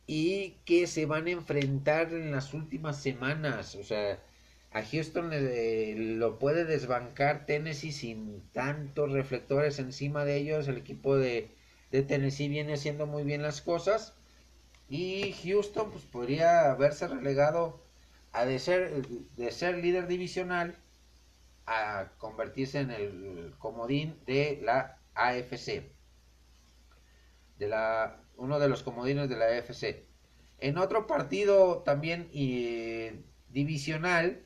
y 0.07 0.57
que 0.65 0.87
se 0.87 1.05
van 1.05 1.27
a 1.27 1.31
enfrentar 1.31 2.13
en 2.13 2.31
las 2.31 2.53
últimas 2.53 3.01
semanas. 3.01 3.75
O 3.75 3.83
sea, 3.83 4.19
a 4.71 4.83
Houston 4.83 5.29
lo 6.19 6.39
puede 6.39 6.65
desbancar 6.65 7.45
Tennessee 7.45 7.91
sin 7.91 8.41
tantos 8.51 9.11
reflectores 9.11 9.79
encima 9.79 10.25
de 10.25 10.37
ellos. 10.37 10.67
El 10.67 10.77
equipo 10.77 11.17
de, 11.17 11.51
de 11.91 12.03
Tennessee 12.03 12.49
viene 12.49 12.73
haciendo 12.73 13.05
muy 13.07 13.23
bien 13.23 13.41
las 13.41 13.61
cosas. 13.61 14.13
Y 14.89 15.33
Houston 15.43 15.91
pues, 15.91 16.05
podría 16.05 16.71
haberse 16.71 17.07
relegado 17.07 17.81
a 18.31 18.45
de 18.45 18.59
ser, 18.59 19.05
de 19.35 19.51
ser 19.51 19.77
líder 19.79 20.07
divisional 20.07 20.77
a 21.65 22.11
convertirse 22.17 22.79
en 22.79 22.91
el 22.91 23.53
comodín 23.59 24.17
de 24.25 24.61
la 24.63 24.99
AFC. 25.15 25.96
De 27.59 27.67
la, 27.67 28.21
uno 28.37 28.59
de 28.59 28.69
los 28.69 28.83
comodines 28.83 29.29
de 29.29 29.35
la 29.35 29.45
AFC. 29.45 30.05
En 30.59 30.77
otro 30.77 31.07
partido 31.07 31.79
también 31.79 32.29
divisional, 33.49 34.43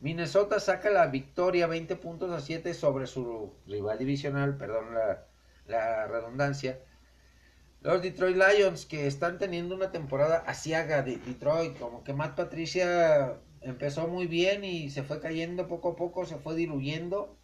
Minnesota 0.00 0.60
saca 0.60 0.90
la 0.90 1.06
victoria 1.08 1.66
20 1.66 1.96
puntos 1.96 2.30
a 2.30 2.40
7 2.40 2.72
sobre 2.74 3.06
su 3.06 3.52
rival 3.66 3.98
divisional, 3.98 4.56
perdón 4.56 4.94
la, 4.94 5.26
la 5.66 6.06
redundancia. 6.06 6.80
Los 7.82 8.02
Detroit 8.02 8.36
Lions 8.36 8.86
que 8.86 9.06
están 9.06 9.38
teniendo 9.38 9.74
una 9.74 9.90
temporada 9.90 10.38
asiaga 10.46 11.02
de 11.02 11.16
Detroit, 11.16 11.78
como 11.78 12.04
que 12.04 12.12
Matt 12.12 12.36
Patricia 12.36 13.40
empezó 13.62 14.06
muy 14.08 14.26
bien 14.26 14.64
y 14.64 14.90
se 14.90 15.02
fue 15.02 15.20
cayendo 15.20 15.66
poco 15.66 15.90
a 15.90 15.96
poco, 15.96 16.24
se 16.24 16.36
fue 16.36 16.54
diluyendo, 16.54 17.36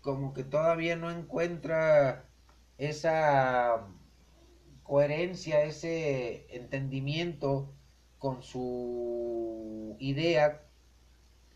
como 0.00 0.32
que 0.34 0.44
todavía 0.44 0.96
no 0.96 1.10
encuentra 1.10 2.29
esa 2.80 3.86
coherencia, 4.82 5.62
ese 5.64 6.46
entendimiento 6.56 7.72
con 8.18 8.42
su 8.42 9.96
idea, 9.98 10.62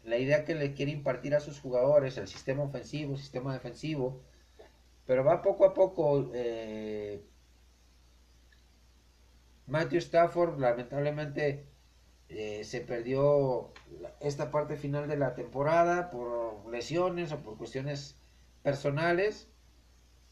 la 0.05 0.19
idea 0.19 0.45
que 0.45 0.55
le 0.55 0.75
quiere 0.75 0.93
impartir 0.93 1.35
a 1.35 1.41
sus 1.41 1.61
jugadores, 1.61 2.19
el 2.19 2.29
sistema 2.29 2.63
ofensivo, 2.65 3.15
el 3.15 3.21
sistema 3.21 3.55
defensivo, 3.55 4.21
pero 5.07 5.25
va 5.25 5.43
poco 5.43 5.65
a 5.65 5.73
poco. 5.75 6.31
Eh, 6.35 7.25
Matthew 9.67 10.01
Stafford 10.01 10.59
lamentablemente 10.61 11.67
eh, 12.29 12.65
se 12.65 12.83
perdió 12.83 13.73
esta 14.21 14.51
parte 14.51 14.77
final 14.77 15.09
de 15.09 15.17
la 15.17 15.35
temporada 15.35 16.11
por 16.11 16.67
lesiones 16.71 17.33
o 17.33 17.39
por 17.39 17.57
cuestiones 17.57 18.19
personales. 18.63 19.49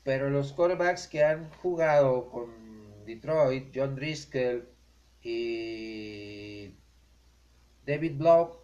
Pero 0.05 0.31
los 0.31 0.53
quarterbacks 0.53 1.07
que 1.07 1.23
han 1.23 1.51
jugado 1.51 2.29
con 2.31 3.05
Detroit, 3.05 3.73
John 3.75 3.95
Driscoll 3.95 4.69
y 5.23 6.75
David 7.87 8.17
Block, 8.17 8.59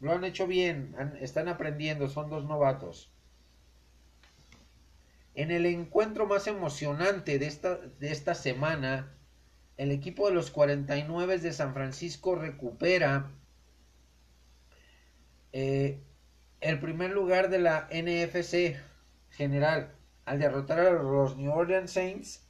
lo 0.00 0.12
han 0.12 0.24
hecho 0.24 0.46
bien, 0.46 0.94
están 1.20 1.48
aprendiendo, 1.48 2.08
son 2.08 2.30
dos 2.30 2.44
novatos. 2.44 3.10
En 5.34 5.50
el 5.50 5.66
encuentro 5.66 6.26
más 6.26 6.46
emocionante 6.46 7.38
de 7.38 7.46
esta, 7.46 7.76
de 7.76 8.12
esta 8.12 8.34
semana, 8.34 9.12
el 9.76 9.90
equipo 9.90 10.28
de 10.28 10.34
los 10.34 10.50
49 10.50 11.38
de 11.38 11.52
San 11.52 11.74
Francisco 11.74 12.36
recupera 12.36 13.32
eh, 15.52 16.00
el 16.60 16.78
primer 16.80 17.10
lugar 17.10 17.50
de 17.50 17.58
la 17.58 17.88
NFC 17.90 18.76
general 19.30 19.95
al 20.26 20.38
derrotar 20.38 20.80
a 20.80 20.90
los 20.90 21.38
New 21.38 21.50
Orleans 21.50 21.90
Saints 21.90 22.46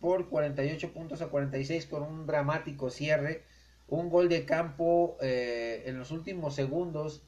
por 0.00 0.28
48 0.28 0.92
puntos 0.92 1.22
a 1.22 1.28
46 1.28 1.86
con 1.86 2.02
un 2.02 2.26
dramático 2.26 2.90
cierre, 2.90 3.44
un 3.86 4.10
gol 4.10 4.28
de 4.28 4.44
campo 4.44 5.16
eh, 5.20 5.84
en 5.86 5.98
los 5.98 6.10
últimos 6.10 6.54
segundos 6.54 7.22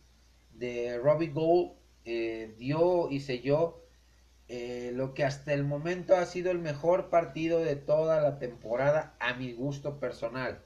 de 0.54 0.98
Robbie 0.98 1.28
Gould 1.28 1.72
eh, 2.04 2.54
dio 2.58 3.10
y 3.10 3.20
selló 3.20 3.80
eh, 4.48 4.90
lo 4.94 5.14
que 5.14 5.24
hasta 5.24 5.52
el 5.52 5.62
momento 5.62 6.16
ha 6.16 6.26
sido 6.26 6.50
el 6.50 6.58
mejor 6.58 7.08
partido 7.08 7.60
de 7.60 7.76
toda 7.76 8.20
la 8.20 8.40
temporada 8.40 9.14
a 9.20 9.34
mi 9.34 9.52
gusto 9.52 10.00
personal. 10.00 10.64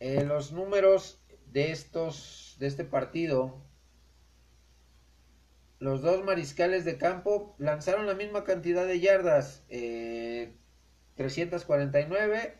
Eh, 0.00 0.24
los 0.24 0.52
números 0.52 1.20
de 1.52 1.72
estos 1.72 2.56
de 2.58 2.66
este 2.66 2.84
partido 2.84 3.60
los 5.84 6.00
dos 6.00 6.24
mariscales 6.24 6.86
de 6.86 6.96
campo 6.96 7.54
lanzaron 7.58 8.06
la 8.06 8.14
misma 8.14 8.44
cantidad 8.44 8.86
de 8.86 9.00
yardas 9.00 9.66
349 9.68 12.54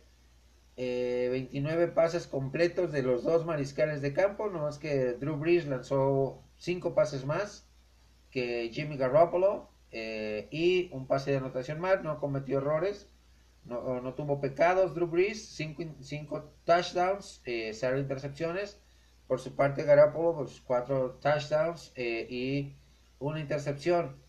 eh, 0.76 1.28
29 1.30 1.88
pases 1.88 2.26
completos 2.26 2.92
de 2.92 3.02
los 3.02 3.24
dos 3.24 3.46
mariscales 3.46 4.02
de 4.02 4.12
campo, 4.12 4.50
no 4.50 4.58
más 4.60 4.78
que 4.78 5.14
Drew 5.14 5.36
Brees 5.36 5.66
lanzó 5.66 6.44
5 6.58 6.94
pases 6.94 7.24
más 7.24 7.66
que 8.30 8.68
Jimmy 8.72 8.98
Garoppolo 8.98 9.70
eh, 9.90 10.48
y 10.50 10.90
un 10.92 11.06
pase 11.06 11.30
de 11.30 11.38
anotación 11.38 11.80
más, 11.80 12.02
no 12.02 12.18
cometió 12.18 12.58
errores, 12.58 13.08
no, 13.64 14.02
no 14.02 14.12
tuvo 14.14 14.38
pecados. 14.40 14.94
Drew 14.94 15.06
Brees, 15.06 15.48
5 15.48 16.52
touchdowns, 16.64 17.40
0 17.44 17.96
eh, 17.96 18.00
intercepciones. 18.00 18.80
Por 19.28 19.40
su 19.40 19.56
parte, 19.56 19.84
Garoppolo, 19.84 20.36
pues 20.36 20.60
4 20.60 21.20
touchdowns 21.22 21.92
eh, 21.94 22.26
y 22.28 22.76
una 23.28 23.40
intercepción. 23.40 24.22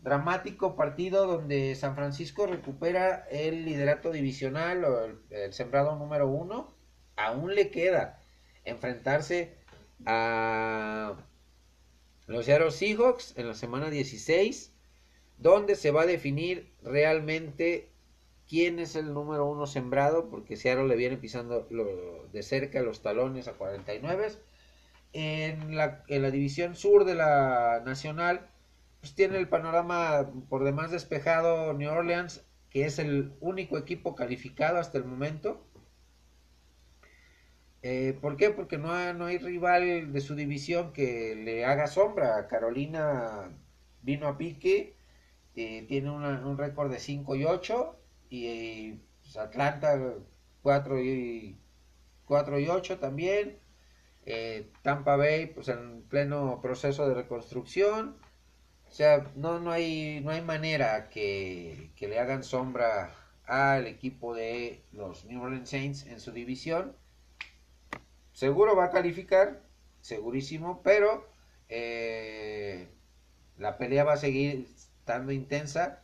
Dramático 0.00 0.76
partido 0.76 1.26
donde 1.26 1.74
San 1.74 1.96
Francisco 1.96 2.46
recupera 2.46 3.26
el 3.30 3.64
liderato 3.64 4.12
divisional 4.12 4.84
o 4.84 5.04
el, 5.30 5.52
sembrado 5.52 5.96
número 5.96 6.28
1. 6.28 6.72
Aún 7.16 7.54
le 7.54 7.70
queda 7.70 8.20
enfrentarse 8.64 9.56
a 10.06 11.16
los 12.26 12.44
Seattle 12.44 12.70
Seahawks 12.70 13.36
en 13.36 13.48
la 13.48 13.54
semana 13.54 13.90
16 13.90 14.72
donde 15.38 15.76
se 15.76 15.90
va 15.90 16.02
a 16.02 16.06
definir 16.06 16.72
realmente 16.82 17.88
quién 18.48 18.78
es 18.78 18.96
el 18.96 19.14
número 19.14 19.46
uno 19.46 19.66
sembrado, 19.66 20.28
porque 20.30 20.56
Seattle 20.56 20.88
le 20.88 20.96
viene 20.96 21.16
pisando 21.16 21.66
de 22.32 22.42
cerca 22.42 22.82
los 22.82 23.02
talones 23.02 23.46
a 23.46 23.52
49. 23.52 24.32
En 25.12 25.76
la, 25.76 26.04
en 26.08 26.22
la 26.22 26.30
división 26.30 26.76
sur 26.76 27.04
de 27.04 27.14
la 27.14 27.82
nacional, 27.84 28.50
pues 29.00 29.14
tiene 29.14 29.38
el 29.38 29.48
panorama 29.48 30.30
por 30.48 30.64
demás 30.64 30.90
despejado 30.90 31.72
New 31.72 31.90
Orleans, 31.90 32.44
que 32.70 32.84
es 32.84 32.98
el 32.98 33.32
único 33.40 33.78
equipo 33.78 34.14
calificado 34.14 34.78
hasta 34.78 34.98
el 34.98 35.04
momento. 35.04 35.64
Eh, 37.82 38.18
¿Por 38.20 38.36
qué? 38.36 38.50
Porque 38.50 38.76
no 38.76 38.92
hay, 38.92 39.14
no 39.14 39.26
hay 39.26 39.38
rival 39.38 40.12
de 40.12 40.20
su 40.20 40.34
división 40.34 40.92
que 40.92 41.34
le 41.36 41.64
haga 41.64 41.86
sombra. 41.86 42.46
Carolina 42.48 43.50
vino 44.02 44.28
a 44.28 44.36
pique 44.36 44.98
tiene 45.88 46.10
un 46.10 46.56
récord 46.56 46.90
de 46.90 47.00
5 47.00 47.34
y 47.34 47.44
8 47.44 47.96
y 48.30 48.92
pues, 49.22 49.36
Atlanta 49.36 50.14
4 50.62 51.02
y, 51.02 51.58
4 52.26 52.60
y 52.60 52.68
8 52.68 52.98
también. 52.98 53.58
Eh, 54.30 54.70
Tampa 54.82 55.16
Bay 55.16 55.46
pues 55.46 55.68
en 55.68 56.02
pleno 56.02 56.60
proceso 56.60 57.08
de 57.08 57.14
reconstrucción. 57.14 58.16
O 58.86 58.90
sea, 58.90 59.26
no, 59.36 59.58
no, 59.58 59.70
hay, 59.70 60.20
no 60.22 60.30
hay 60.30 60.42
manera 60.42 61.08
que, 61.08 61.90
que 61.96 62.08
le 62.08 62.18
hagan 62.18 62.44
sombra 62.44 63.14
al 63.46 63.86
equipo 63.86 64.34
de 64.34 64.82
los 64.92 65.24
New 65.24 65.42
Orleans 65.42 65.70
Saints 65.70 66.06
en 66.06 66.20
su 66.20 66.32
división. 66.32 66.94
Seguro 68.32 68.76
va 68.76 68.84
a 68.84 68.90
calificar, 68.90 69.62
segurísimo, 70.00 70.82
pero 70.82 71.26
eh, 71.68 72.88
la 73.56 73.78
pelea 73.78 74.04
va 74.04 74.12
a 74.12 74.18
seguir 74.18 74.66
estando 74.76 75.32
intensa 75.32 76.02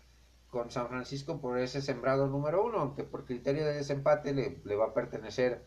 con 0.49 0.71
San 0.71 0.89
Francisco 0.89 1.41
por 1.41 1.59
ese 1.59 1.83
sembrado 1.83 2.27
número 2.27 2.65
uno, 2.65 2.79
aunque 2.79 3.05
por 3.05 3.27
criterio 3.27 3.67
de 3.67 3.75
desempate 3.75 4.33
le, 4.33 4.77
va 4.77 4.87
a 4.87 4.95
pertenecer 4.95 5.67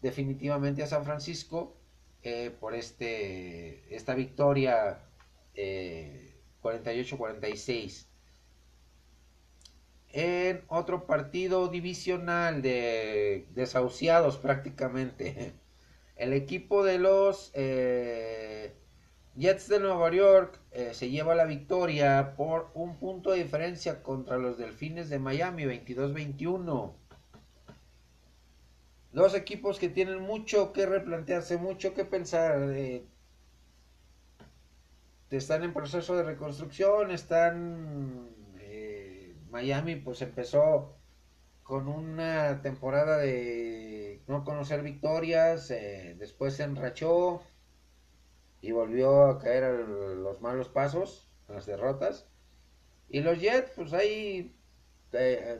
definitivamente 0.00 0.82
a 0.82 0.86
San 0.86 1.04
Francisco. 1.04 1.76
Eh, 2.22 2.50
por 2.58 2.74
este, 2.74 3.94
esta 3.94 4.14
victoria 4.14 5.04
48-46. 5.54 8.08
En 10.10 10.64
otro 10.68 11.06
partido 11.06 11.68
divisional 11.68 12.62
de 12.62 13.46
desahuciados 13.50 14.38
prácticamente, 14.38 15.52
el 16.16 16.32
equipo 16.32 16.82
de 16.82 16.98
los 16.98 17.50
eh, 17.54 18.72
Jets 19.36 19.68
de 19.68 19.80
Nueva 19.80 20.10
York 20.10 20.60
eh, 20.72 20.94
se 20.94 21.10
lleva 21.10 21.34
la 21.34 21.44
victoria 21.44 22.34
por 22.36 22.70
un 22.74 22.98
punto 22.98 23.30
de 23.30 23.44
diferencia 23.44 24.02
contra 24.02 24.38
los 24.38 24.58
Delfines 24.58 25.10
de 25.10 25.18
Miami, 25.18 25.64
22-21. 25.64 26.94
Dos 29.12 29.34
equipos 29.34 29.78
que 29.78 29.88
tienen 29.88 30.20
mucho 30.20 30.72
que 30.72 30.86
replantearse, 30.86 31.56
mucho 31.56 31.94
que 31.94 32.04
pensar. 32.04 32.70
Eh, 32.72 33.06
están 35.30 35.64
en 35.64 35.72
proceso 35.72 36.16
de 36.16 36.24
reconstrucción, 36.24 37.10
están... 37.10 38.28
Eh, 38.58 39.34
Miami 39.50 39.96
pues 39.96 40.20
empezó 40.22 40.96
con 41.62 41.88
una 41.88 42.60
temporada 42.62 43.18
de 43.18 44.22
no 44.26 44.44
conocer 44.44 44.82
victorias, 44.82 45.70
eh, 45.70 46.16
después 46.18 46.54
se 46.54 46.64
enrachó 46.64 47.42
y 48.60 48.72
volvió 48.72 49.26
a 49.26 49.38
caer 49.38 49.64
a 49.64 49.72
los 49.72 50.40
malos 50.40 50.68
pasos, 50.68 51.30
las 51.48 51.66
derrotas. 51.66 52.26
Y 53.08 53.20
los 53.20 53.40
Jets, 53.40 53.70
pues 53.74 53.92
ahí 53.94 54.54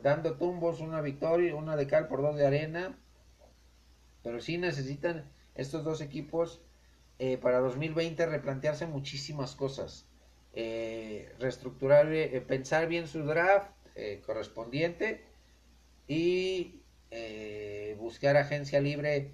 dando 0.03 0.37
tumbos, 0.37 0.79
una 0.81 1.01
victoria, 1.01 1.55
una 1.55 1.75
de 1.75 1.87
cal 1.87 2.07
por 2.07 2.21
dos 2.21 2.35
de 2.35 2.45
arena. 2.45 2.99
Pero 4.23 4.41
sí 4.41 4.57
necesitan 4.57 5.29
estos 5.55 5.83
dos 5.83 6.01
equipos 6.01 6.61
eh, 7.19 7.37
para 7.37 7.59
2020 7.59 8.25
replantearse 8.25 8.85
muchísimas 8.85 9.55
cosas. 9.55 10.05
Eh, 10.53 11.33
reestructurar, 11.37 12.11
eh, 12.13 12.41
pensar 12.41 12.87
bien 12.87 13.07
su 13.07 13.23
draft 13.23 13.71
correspondiente 14.25 15.25
y 16.07 16.81
buscar 17.97 18.37
agencia 18.37 18.79
libre 18.79 19.33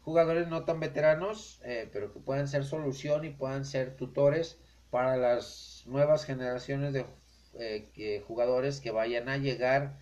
jugadores 0.00 0.48
no 0.48 0.64
tan 0.64 0.80
veteranos, 0.80 1.60
pero 1.92 2.14
que 2.14 2.20
puedan 2.20 2.48
ser 2.48 2.64
solución 2.64 3.26
y 3.26 3.30
puedan 3.30 3.66
ser 3.66 3.94
tutores 3.94 4.58
para 4.90 5.18
las 5.18 5.82
nuevas 5.84 6.24
generaciones 6.24 6.94
de 6.94 8.24
jugadores 8.26 8.80
que 8.80 8.90
vayan 8.90 9.28
a 9.28 9.36
llegar 9.36 9.98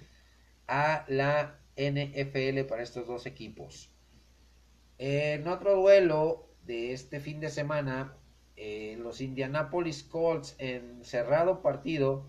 a 0.68 1.04
la 1.08 1.58
NFL 1.76 2.60
para 2.68 2.84
estos 2.84 3.08
dos 3.08 3.26
equipos. 3.26 3.93
En 5.06 5.46
otro 5.48 5.76
duelo, 5.76 6.48
de 6.64 6.94
este 6.94 7.20
fin 7.20 7.38
de 7.38 7.50
semana, 7.50 8.16
eh, 8.56 8.96
los 8.98 9.20
Indianapolis 9.20 10.02
Colts 10.02 10.54
en 10.56 11.04
cerrado 11.04 11.60
partido 11.60 12.24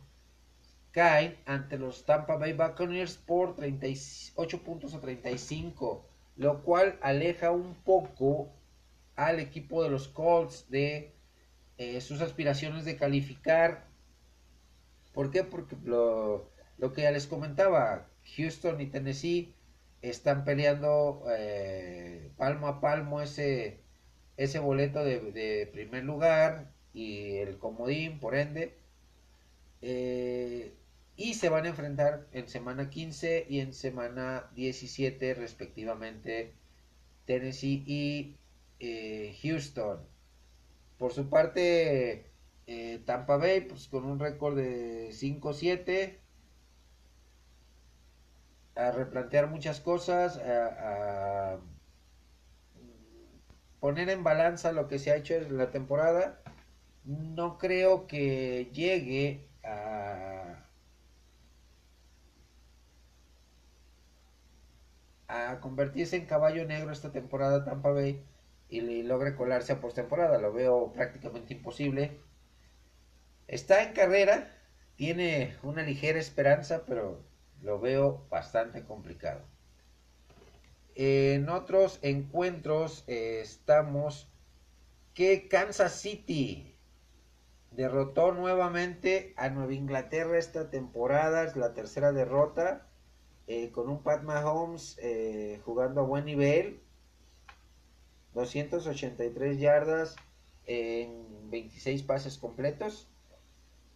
caen 0.92 1.38
ante 1.46 1.78
los 1.78 2.04
Tampa 2.04 2.36
Bay 2.36 2.52
Buccaneers 2.52 3.16
por 3.16 3.56
38 3.56 4.62
puntos 4.62 4.94
a 4.94 5.00
35, 5.00 6.06
lo 6.36 6.64
cual 6.64 7.00
aleja 7.02 7.50
un 7.50 7.76
poco 7.76 8.52
al 9.16 9.40
equipo 9.40 9.82
de 9.82 9.90
los 9.90 10.10
Colts 10.10 10.70
de 10.70 11.14
eh, 11.78 12.02
sus 12.02 12.20
aspiraciones 12.20 12.84
de 12.84 12.98
calificar. 12.98 13.86
¿Por 15.14 15.32
qué? 15.32 15.46
Porque 15.46 15.78
lo, 15.86 16.52
que 16.94 17.04
ya 17.04 17.12
les 17.12 17.26
comentaba, 17.26 18.10
Houston 18.36 18.82
y 18.82 18.88
Tennessee 18.88 19.54
están 20.02 20.46
peleando 20.46 21.24
eh, 21.30 22.32
palmo 22.38 22.68
a 22.68 22.82
palmo 22.82 23.22
ese 23.22 23.80
ese 24.38 24.60
boleto 24.60 25.04
de, 25.04 25.70
primer 25.72 26.04
lugar 26.04 26.72
y 26.94 27.38
el 27.38 27.58
comodín, 27.58 28.20
por 28.20 28.36
ende. 28.36 28.78
Eh, 29.82 30.74
y 31.16 31.36
se 31.36 31.50
van 31.50 31.66
a 31.66 31.70
enfrentar 31.70 32.28
en 32.34 32.50
semana 32.50 32.90
15 32.90 33.48
y 33.50 33.60
en 33.60 33.74
semana 33.74 34.50
17 34.56 35.36
respectivamente 35.36 36.52
Tennessee 37.26 37.84
y 37.88 38.36
eh, 38.80 39.38
Houston. 39.42 40.00
Por 40.98 41.14
su 41.14 41.30
parte, 41.30 42.26
Tampa 43.06 43.38
Bay, 43.38 43.62
pues 43.62 43.88
con 43.88 44.06
un 44.06 44.20
récord 44.20 44.56
de 44.58 45.10
5-7, 45.12 46.18
a 48.76 48.92
replantear 48.92 49.48
muchas 49.48 49.80
cosas, 49.80 50.38
a 50.38 51.58
poner 53.80 54.10
en 54.10 54.24
balanza 54.24 54.72
lo 54.72 54.88
que 54.88 55.00
se 55.00 55.12
ha 55.12 55.16
hecho 55.16 55.36
en 55.36 55.58
la 55.58 55.72
temporada, 55.72 56.42
no 57.06 57.58
creo 57.58 58.08
que 58.08 58.70
llegue 58.74 59.48
a, 59.64 60.66
a 65.28 65.60
convertirse 65.60 66.16
en 66.16 66.26
caballo 66.26 66.66
negro 66.66 66.92
esta 66.92 67.12
temporada 67.12 67.64
Tampa 67.64 67.92
Bay 67.92 68.26
y 68.70 69.04
logre 69.04 69.36
colarse 69.36 69.74
a 69.74 69.80
postemporada. 69.80 70.40
Lo 70.40 70.52
veo 70.52 70.92
prácticamente 70.92 71.54
imposible. 71.54 72.20
Está 73.48 73.84
en 73.84 73.94
carrera, 73.94 74.52
tiene 74.96 75.56
una 75.62 75.84
ligera 75.84 76.20
esperanza, 76.20 76.84
pero 76.88 77.24
lo 77.66 77.80
veo 77.80 78.26
bastante 78.30 78.86
complicado. 78.86 79.42
En 80.94 81.50
otros 81.50 82.00
encuentros 82.04 83.04
eh, 83.08 83.42
estamos 83.42 84.30
que 85.14 85.48
Kansas 85.48 85.94
City 86.00 86.78
derrotó 87.72 88.32
nuevamente 88.32 89.34
a 89.36 89.50
Nueva 89.50 89.74
Inglaterra 89.74 90.38
esta 90.38 90.70
temporada, 90.70 91.44
es 91.44 91.56
la 91.56 91.74
tercera 91.74 92.12
derrota, 92.12 92.88
eh, 93.48 93.72
con 93.72 93.90
un 93.90 94.04
Pat 94.04 94.24
Mahomes 94.24 94.98
eh, 95.02 95.60
jugando 95.66 96.02
a 96.02 96.06
buen 96.06 96.26
nivel, 96.26 96.82
283 98.36 99.60
yardas 99.60 100.16
en 100.66 101.50
26 101.50 102.04
pases 102.04 102.38
completos, 102.38 103.10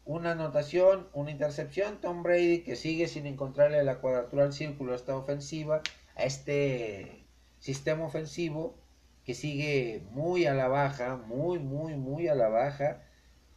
una 0.05 0.31
anotación, 0.31 1.07
una 1.13 1.31
intercepción, 1.31 2.01
Tom 2.01 2.23
Brady 2.23 2.61
que 2.63 2.75
sigue 2.75 3.07
sin 3.07 3.25
encontrarle 3.25 3.83
la 3.83 3.99
cuadratura 3.99 4.43
al 4.43 4.53
círculo 4.53 4.93
a 4.93 4.95
esta 4.95 5.15
ofensiva, 5.15 5.81
a 6.15 6.23
este 6.23 7.25
sistema 7.59 8.05
ofensivo 8.05 8.75
que 9.23 9.35
sigue 9.35 10.03
muy 10.11 10.45
a 10.45 10.53
la 10.53 10.67
baja, 10.67 11.15
muy, 11.15 11.59
muy, 11.59 11.95
muy 11.95 12.27
a 12.27 12.35
la 12.35 12.49
baja 12.49 13.03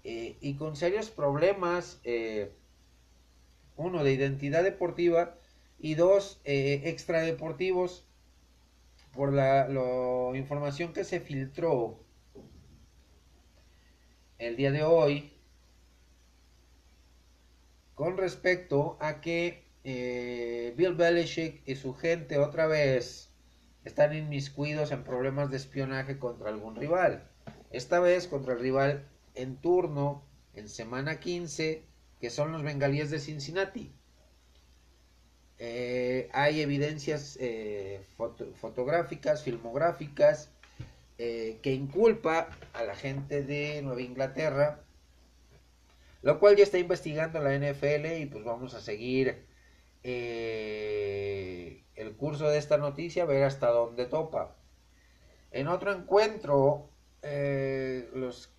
eh, 0.05 0.37
y 0.41 0.55
con 0.57 0.77
serios 0.77 1.11
problemas, 1.11 2.01
eh, 2.05 2.53
uno 3.77 4.05
de 4.05 4.13
identidad 4.13 4.63
deportiva 4.63 5.37
y 5.79 5.95
dos 5.95 6.41
eh, 6.45 6.83
extradeportivos 6.85 8.05
por 9.15 9.33
la 9.33 9.69
información 10.35 10.93
que 10.93 11.05
se 11.05 11.21
filtró 11.21 11.99
el 14.39 14.57
día 14.57 14.73
de 14.73 14.83
hoy 14.83 15.32
con 17.95 18.17
respecto 18.17 18.97
a 19.01 19.21
que 19.21 19.65
eh, 19.85 20.75
Bill 20.77 20.95
Belichick 20.95 21.63
y 21.67 21.75
su 21.75 21.95
gente 21.95 22.39
otra 22.39 22.67
vez 22.67 23.31
están 23.85 24.15
inmiscuidos 24.15 24.93
en 24.93 25.03
problemas 25.05 25.51
de 25.51 25.57
espionaje 25.57 26.19
contra 26.19 26.51
algún 26.51 26.77
rival. 26.77 27.29
Esta 27.71 28.01
vez 28.01 28.29
contra 28.29 28.55
el 28.55 28.61
rival 28.61 29.09
en 29.35 29.57
turno 29.57 30.25
en 30.55 30.69
semana 30.69 31.19
15, 31.19 31.83
que 32.21 32.31
son 32.31 32.53
los 32.53 32.63
bengalíes 32.63 33.11
de 33.11 33.19
Cincinnati. 33.19 33.93
Eh, 35.59 36.29
hay 36.33 36.61
evidencias 36.61 37.37
eh, 37.41 38.05
fotográficas, 38.61 39.43
filmográficas, 39.43 40.51
que 41.19 41.73
inculpa 41.73 42.49
a 42.73 42.83
la 42.83 42.97
gente 42.97 43.45
de 43.45 43.81
Nueva 43.81 44.03
Inglaterra, 44.03 44.83
lo 46.23 46.39
cual 46.39 46.57
ya 46.57 46.63
está 46.63 46.79
investigando 46.79 47.41
la 47.41 47.57
NFL 47.57 48.07
y 48.21 48.27
pues 48.27 48.45
vamos 48.45 48.75
a 48.75 48.81
seguir 48.81 49.45
eh, 50.05 51.85
el 51.97 52.17
curso 52.17 52.49
de 52.49 52.59
esta 52.59 52.79
noticia, 52.79 53.25
ver 53.25 53.45
hasta 53.45 53.69
dónde 53.69 54.07
topa. 54.07 54.57
En 55.51 55.69
otro 55.69 55.93
encuentro, 55.93 56.91
eh, 57.23 58.09
los 58.15 58.55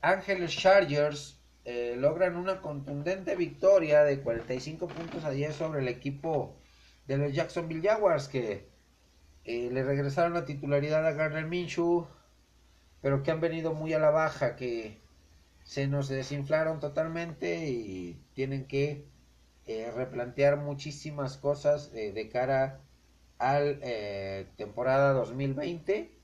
Ángeles 0.00 0.56
Chargers 0.56 1.40
eh, 1.64 1.96
logran 1.98 2.36
una 2.36 2.60
contundente 2.60 3.36
victoria 3.36 4.04
de 4.04 4.20
45 4.20 4.88
puntos 4.88 5.24
a 5.24 5.30
10 5.30 5.54
sobre 5.54 5.80
el 5.80 5.88
equipo 5.88 6.56
de 7.06 7.18
los 7.18 7.32
Jacksonville 7.32 7.86
Jaguars 7.86 8.28
que 8.28 8.68
le 9.44 9.84
regresaron 9.84 10.34
la 10.34 10.44
titularidad 10.44 11.06
a 11.06 11.12
Garner 11.12 11.46
Minshew, 11.46 12.08
pero 13.00 13.22
que 13.22 13.30
han 13.30 13.40
venido 13.40 13.74
muy 13.74 13.92
a 13.92 14.00
la 14.00 14.10
baja, 14.10 14.56
que 14.56 15.00
se 15.66 15.86
nos 15.86 16.08
desinflaron 16.08 16.80
totalmente 16.80 17.68
y 17.68 18.18
tienen 18.32 18.66
que 18.66 19.04
eh, 19.66 19.92
replantear 19.94 20.56
muchísimas 20.56 21.36
cosas 21.36 21.90
eh, 21.94 22.12
de 22.12 22.30
cara 22.30 22.80
al 23.38 23.80
temporada 24.56 25.12
2020 25.12 26.16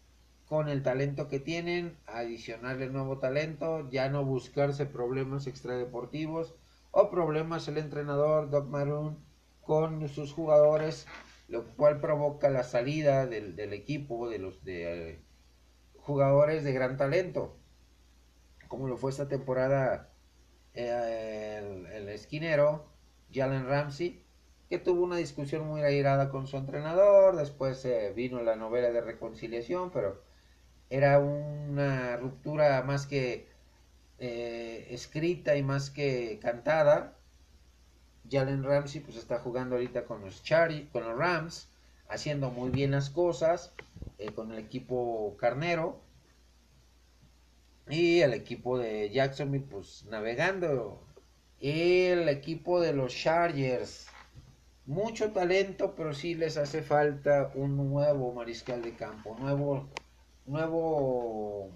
con 0.48 0.68
el 0.68 0.82
talento 0.82 1.28
que 1.28 1.40
tienen, 1.40 1.98
adicionarle 2.06 2.88
nuevo 2.88 3.18
talento, 3.18 3.88
ya 3.90 4.08
no 4.08 4.24
buscarse 4.24 4.86
problemas 4.86 5.46
extradeportivos 5.46 6.54
o 6.90 7.10
problemas 7.10 7.68
el 7.68 7.78
entrenador 7.78 8.50
Doc 8.50 8.68
Maroon 8.68 9.18
con 9.62 10.08
sus 10.08 10.32
jugadores, 10.32 11.06
lo 11.48 11.64
cual 11.76 12.00
provoca 12.00 12.50
la 12.50 12.64
salida 12.64 13.26
del, 13.26 13.58
equipo 13.72 14.28
de 14.28 14.38
los 14.38 14.64
de, 14.64 15.20
jugadores 15.96 16.64
de 16.64 16.72
gran 16.72 16.96
talento, 16.96 17.56
como 18.72 18.88
lo 18.88 18.96
fue 18.96 19.10
esta 19.10 19.28
temporada 19.28 20.08
eh, 20.72 21.84
el, 21.92 22.08
esquinero 22.08 22.86
Jalen 23.30 23.66
Ramsey, 23.66 24.24
que 24.70 24.78
tuvo 24.78 25.04
una 25.04 25.16
discusión 25.16 25.66
muy 25.68 25.82
airada 25.82 26.30
con 26.30 26.46
su 26.46 26.56
entrenador, 26.56 27.36
después 27.36 27.84
eh, 27.84 28.14
vino 28.16 28.40
la 28.40 28.56
novela 28.56 28.90
de 28.90 29.02
reconciliación, 29.02 29.90
pero 29.90 30.22
era 30.88 31.18
una 31.18 32.16
ruptura 32.16 32.82
más 32.82 33.06
que 33.06 33.46
eh, 34.18 34.86
escrita 34.88 35.54
y 35.54 35.62
más 35.62 35.90
que 35.90 36.38
cantada. 36.40 37.18
Jalen 38.30 38.64
Ramsey 38.64 39.02
pues 39.02 39.18
está 39.18 39.38
jugando 39.38 39.74
ahorita 39.74 40.06
con 40.06 40.22
los 40.22 40.42
Chari, 40.42 40.88
con 40.94 41.04
los 41.04 41.18
Rams, 41.18 41.68
haciendo 42.08 42.50
muy 42.50 42.70
bien 42.70 42.92
las 42.92 43.10
cosas 43.10 43.74
con 44.34 44.50
el 44.50 44.60
equipo 44.60 45.36
carnero 45.38 46.00
y 47.88 48.20
el 48.20 48.32
equipo 48.32 48.78
de 48.78 49.10
Jacksonville 49.10 49.66
pues 49.70 50.04
navegando 50.08 51.02
el 51.60 52.28
equipo 52.28 52.80
de 52.80 52.92
los 52.92 53.14
Chargers 53.14 54.08
mucho 54.86 55.32
talento 55.32 55.94
pero 55.96 56.12
sí 56.12 56.34
les 56.34 56.56
hace 56.56 56.82
falta 56.82 57.50
un 57.54 57.76
nuevo 57.76 58.32
mariscal 58.32 58.82
de 58.82 58.94
campo 58.94 59.36
nuevo 59.38 59.88
nuevo 60.46 61.70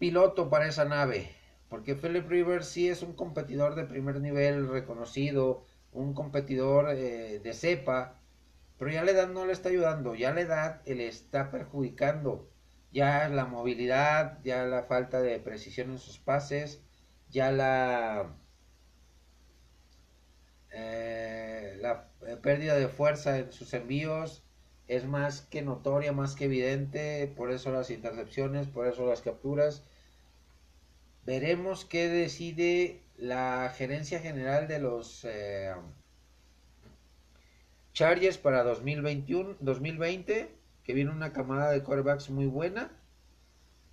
piloto 0.00 0.48
para 0.50 0.66
esa 0.66 0.84
nave. 0.86 1.30
Porque 1.68 1.94
Philip 1.94 2.28
Rivers 2.28 2.66
sí 2.66 2.88
es 2.88 3.02
un 3.02 3.12
competidor 3.12 3.76
de 3.76 3.84
primer 3.84 4.20
nivel 4.20 4.68
reconocido, 4.68 5.64
un 5.92 6.14
competidor 6.14 6.90
eh, 6.90 7.38
de 7.38 7.52
cepa, 7.52 8.18
pero 8.78 8.90
ya 8.90 9.04
la 9.04 9.12
edad 9.12 9.28
no 9.28 9.46
le 9.46 9.52
está 9.52 9.68
ayudando, 9.68 10.16
ya 10.16 10.32
la 10.32 10.40
edad 10.40 10.82
le 10.86 11.06
está 11.06 11.52
perjudicando. 11.52 12.48
Ya 12.92 13.28
la 13.28 13.44
movilidad, 13.44 14.38
ya 14.44 14.64
la 14.64 14.82
falta 14.84 15.20
de 15.22 15.38
precisión 15.38 15.90
en 15.90 15.98
sus 15.98 16.18
pases, 16.18 16.82
ya 17.30 17.52
la, 17.52 18.34
eh, 20.72 21.76
la 21.80 22.08
eh, 22.26 22.36
pérdida 22.36 22.74
de 22.74 22.88
fuerza 22.88 23.38
en 23.38 23.52
sus 23.52 23.72
envíos, 23.74 24.42
es 24.88 25.06
más 25.06 25.42
que 25.42 25.62
notoria, 25.62 26.12
más 26.12 26.34
que 26.34 26.46
evidente, 26.46 27.32
por 27.36 27.52
eso 27.52 27.70
las 27.70 27.90
intercepciones, 27.90 28.66
por 28.66 28.88
eso 28.88 29.06
las 29.06 29.22
capturas. 29.22 29.84
Veremos 31.24 31.84
qué 31.84 32.08
decide 32.08 33.02
la 33.16 33.72
gerencia 33.76 34.18
general 34.20 34.66
de 34.66 34.80
los 34.80 35.24
eh, 35.24 35.72
Chargers 37.92 38.38
para 38.38 38.64
2021, 38.64 39.56
2020, 39.60 40.50
que 40.84 40.94
viene 40.94 41.10
una 41.10 41.32
camada 41.32 41.70
de 41.70 41.82
quarterbacks 41.82 42.30
muy 42.30 42.46
buena. 42.46 42.90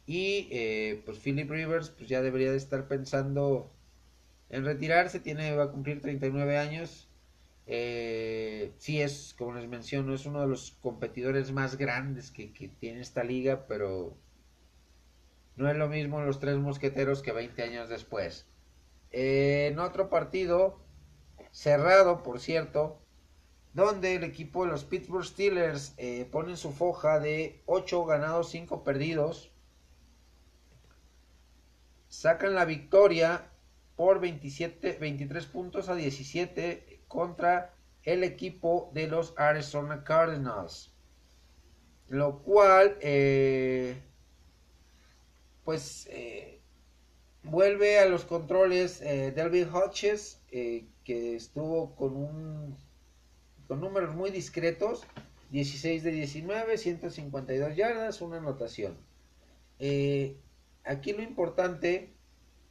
Y 0.06 0.48
eh, 0.52 1.02
pues 1.06 1.20
Philip 1.20 1.50
Rivers 1.50 1.90
pues 1.90 2.10
ya 2.10 2.22
debería 2.22 2.52
de 2.52 2.58
estar 2.58 2.88
pensando 2.88 3.74
en 4.50 4.64
retirarse, 4.64 5.20
tiene, 5.20 5.56
va 5.56 5.66
a 5.66 5.72
cumplir 5.72 6.02
39 6.02 6.58
años 6.58 7.08
eh, 7.70 8.74
sí 8.78 9.02
es, 9.02 9.36
como 9.38 9.54
les 9.54 9.68
menciono, 9.68 10.14
es 10.14 10.26
uno 10.26 10.42
de 10.42 10.48
los 10.48 10.72
competidores 10.82 11.52
más 11.52 11.78
grandes 11.78 12.32
que, 12.32 12.48
tiene 12.80 13.02
esta 13.02 13.24
liga, 13.26 13.68
pero 13.68 14.18
no 15.58 15.70
es 15.70 15.76
lo 15.76 15.90
mismo 15.90 16.22
los 16.22 16.40
tres 16.40 16.58
mosqueteros 16.58 17.22
que 17.22 17.34
20 17.34 17.62
años 17.64 17.90
después. 17.90 18.48
Eh, 19.12 19.68
en 19.72 19.80
otro 19.80 20.10
partido, 20.10 20.80
cerrado 21.52 22.24
por 22.24 22.40
cierto, 22.40 23.02
donde 23.78 24.16
el 24.16 24.24
equipo 24.24 24.66
de 24.66 24.72
los 24.72 24.86
Pittsburgh 24.86 25.24
Steelers 25.24 25.94
eh, 25.98 26.28
pone 26.32 26.58
su 26.58 26.72
foja 26.72 27.20
de 27.20 27.62
8 27.68 28.06
ganados, 28.06 28.50
5 28.50 28.84
perdidos. 28.84 29.52
Sacan 32.10 32.56
la 32.56 32.66
victoria 32.66 33.52
por 33.96 34.20
27, 34.20 34.98
23 35.00 35.46
puntos 35.46 35.90
a 35.90 35.96
17 35.96 37.04
contra 37.08 37.76
el 38.02 38.24
equipo 38.24 38.90
de 38.96 39.06
los 39.06 39.36
Arizona 39.38 40.04
Cardinals. 40.04 40.92
Lo 42.08 42.40
cual, 42.40 42.98
eh, 43.02 44.02
pues, 45.64 46.08
eh, 46.10 46.62
vuelve 47.44 48.00
a 48.00 48.08
los 48.08 48.26
controles 48.26 49.02
Delvin 49.02 49.70
Hodges, 49.72 50.42
que 50.50 51.36
estuvo 51.36 51.96
con 51.96 52.16
un 52.16 52.87
con 53.68 53.82
números 53.82 54.16
muy 54.16 54.32
discretos, 54.32 55.06
16 55.52 56.04
de 56.04 56.12
19, 56.12 56.78
152 56.78 57.76
yardas, 57.76 58.22
una 58.22 58.38
anotación. 58.38 58.98
aquí 60.84 61.14
lo 61.14 61.22
importante 61.22 62.14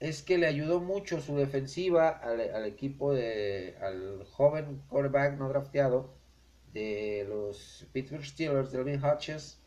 es 0.01 0.23
que 0.23 0.39
le 0.39 0.47
ayudó 0.47 0.81
mucho 0.81 1.21
su 1.21 1.37
defensiva 1.37 2.09
al, 2.09 2.67
equipo 2.67 3.15
de 3.15 3.77
al 3.81 4.25
joven 4.25 4.83
quarterback 4.89 5.39
no 5.39 5.49
drafteado 5.49 6.15
de 6.73 7.25
los 7.29 7.87
Pittsburgh 7.93 8.25
Steelers, 8.25 8.71
Delvin 8.73 9.03
Hodges, 9.03 9.63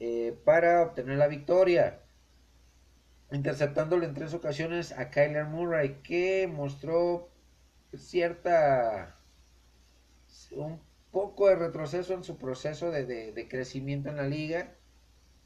eh, 0.00 0.38
para 0.44 0.82
obtener 0.82 1.18
la 1.18 1.28
victoria, 1.28 2.00
interceptándole 3.30 4.06
en 4.06 4.14
tres 4.14 4.32
ocasiones 4.32 4.92
a 4.92 5.10
Kyler 5.10 5.44
Murray, 5.44 6.00
que 6.02 6.46
mostró 6.46 7.28
cierta 7.94 9.18
un 10.56 10.80
poco 11.10 11.48
de 11.48 11.56
retroceso 11.56 12.14
en 12.14 12.24
su 12.24 12.36
proceso 12.38 12.90
de 12.90 13.46
crecimiento 13.48 14.08
en 14.08 14.16
la 14.16 14.26
liga 14.26 14.74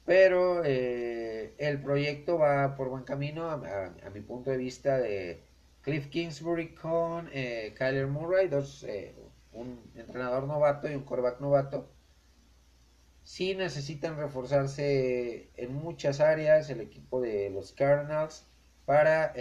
pero 0.09 0.63
eh, 0.65 1.53
el 1.59 1.79
proyecto 1.83 2.39
va 2.39 2.75
por 2.75 2.89
buen 2.89 3.03
camino, 3.03 3.47
a, 3.51 3.91
mi 4.11 4.21
punto 4.21 4.49
de 4.49 4.57
vista, 4.57 4.97
de 4.97 5.43
Cliff 5.83 6.07
Kingsbury 6.07 6.73
con 6.73 7.29
eh, 7.31 7.75
Kyler 7.77 8.07
Murray, 8.07 8.47
dos, 8.47 8.83
eh, 8.85 9.13
un 9.51 9.79
entrenador 9.93 10.47
novato 10.47 10.89
y 10.89 10.95
un 10.95 11.03
quarterback 11.03 11.39
novato. 11.41 11.91
Sí 13.21 13.53
necesitan 13.53 14.17
reforzarse 14.17 15.51
en 15.55 15.75
muchas 15.75 16.21
áreas 16.21 16.71
el 16.71 16.81
equipo 16.81 17.21
de 17.21 17.51
los 17.51 17.73
Cardinals 17.73 18.47
para 18.85 19.31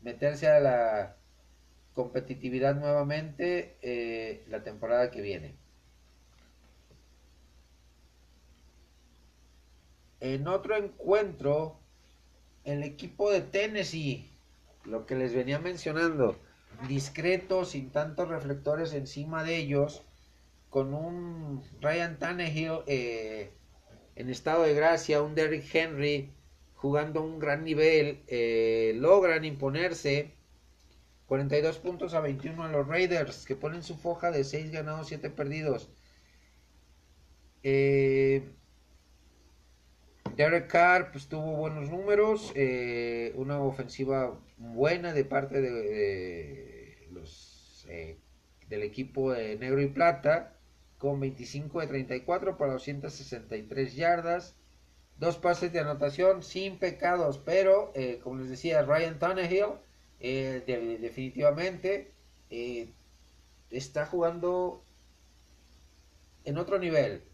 meterse 0.00 0.48
a 0.48 0.60
la 0.60 1.16
competitividad 1.94 2.74
nuevamente 2.74 4.44
la 4.48 4.62
temporada 4.62 5.10
que 5.10 5.20
viene. 5.20 5.54
En 10.20 10.46
otro 10.46 10.76
encuentro, 10.76 11.80
el 12.64 12.84
equipo 12.84 13.32
de 13.32 13.40
Tennessee, 13.40 14.30
lo 14.84 15.04
que 15.04 15.16
les 15.16 15.34
venía 15.34 15.58
mencionando, 15.58 16.38
discreto, 16.88 17.64
sin 17.64 17.90
tantos 17.90 18.28
reflectores 18.28 18.94
encima 18.94 19.42
de 19.42 19.56
ellos, 19.56 20.02
con 20.70 20.94
un 20.94 21.62
Ryan 21.80 22.18
Tannehill 22.18 22.82
eh, 22.86 23.50
en 24.14 24.30
estado 24.30 24.62
de 24.62 24.74
gracia, 24.74 25.22
un 25.22 25.34
Derrick 25.34 25.74
Henry 25.74 26.30
jugando 26.74 27.18
a 27.18 27.24
un 27.24 27.38
gran 27.38 27.64
nivel, 27.64 28.22
eh, 28.28 28.92
logran 28.96 29.44
imponerse 29.44 30.34
42 31.32 31.78
puntos 31.78 32.12
a 32.12 32.20
21 32.20 32.62
a 32.62 32.68
los 32.68 32.86
Raiders, 32.86 33.46
que 33.46 33.56
ponen 33.56 33.82
su 33.82 33.96
foja 33.96 34.30
de 34.30 34.44
6 34.44 34.70
ganados, 34.70 35.08
7 35.08 35.30
perdidos. 35.30 35.88
Eh, 37.62 38.50
Derek 40.36 40.66
Carr 40.66 41.10
pues, 41.10 41.28
tuvo 41.28 41.56
buenos 41.56 41.88
números, 41.88 42.52
eh, 42.54 43.32
una 43.36 43.62
ofensiva 43.62 44.38
buena 44.58 45.14
de 45.14 45.24
parte 45.24 45.62
de, 45.62 47.08
los 47.12 47.86
eh, 47.88 48.18
del 48.68 48.82
equipo 48.82 49.32
de 49.32 49.56
negro 49.56 49.80
y 49.80 49.86
plata, 49.86 50.58
con 50.98 51.18
25 51.18 51.80
de 51.80 51.86
34 51.86 52.58
para 52.58 52.74
263 52.74 53.96
yardas, 53.96 54.54
dos 55.16 55.38
pases 55.38 55.72
de 55.72 55.80
anotación 55.80 56.42
sin 56.42 56.78
pecados, 56.78 57.38
pero 57.38 57.90
como 58.22 58.40
les 58.40 58.50
decía, 58.50 58.82
Ryan 58.82 59.18
Tannehill 59.18 59.78
definitivamente 60.22 62.14
está 63.70 64.06
jugando 64.06 64.84
en 66.44 66.58
otro 66.58 66.78
nivel 66.78 67.24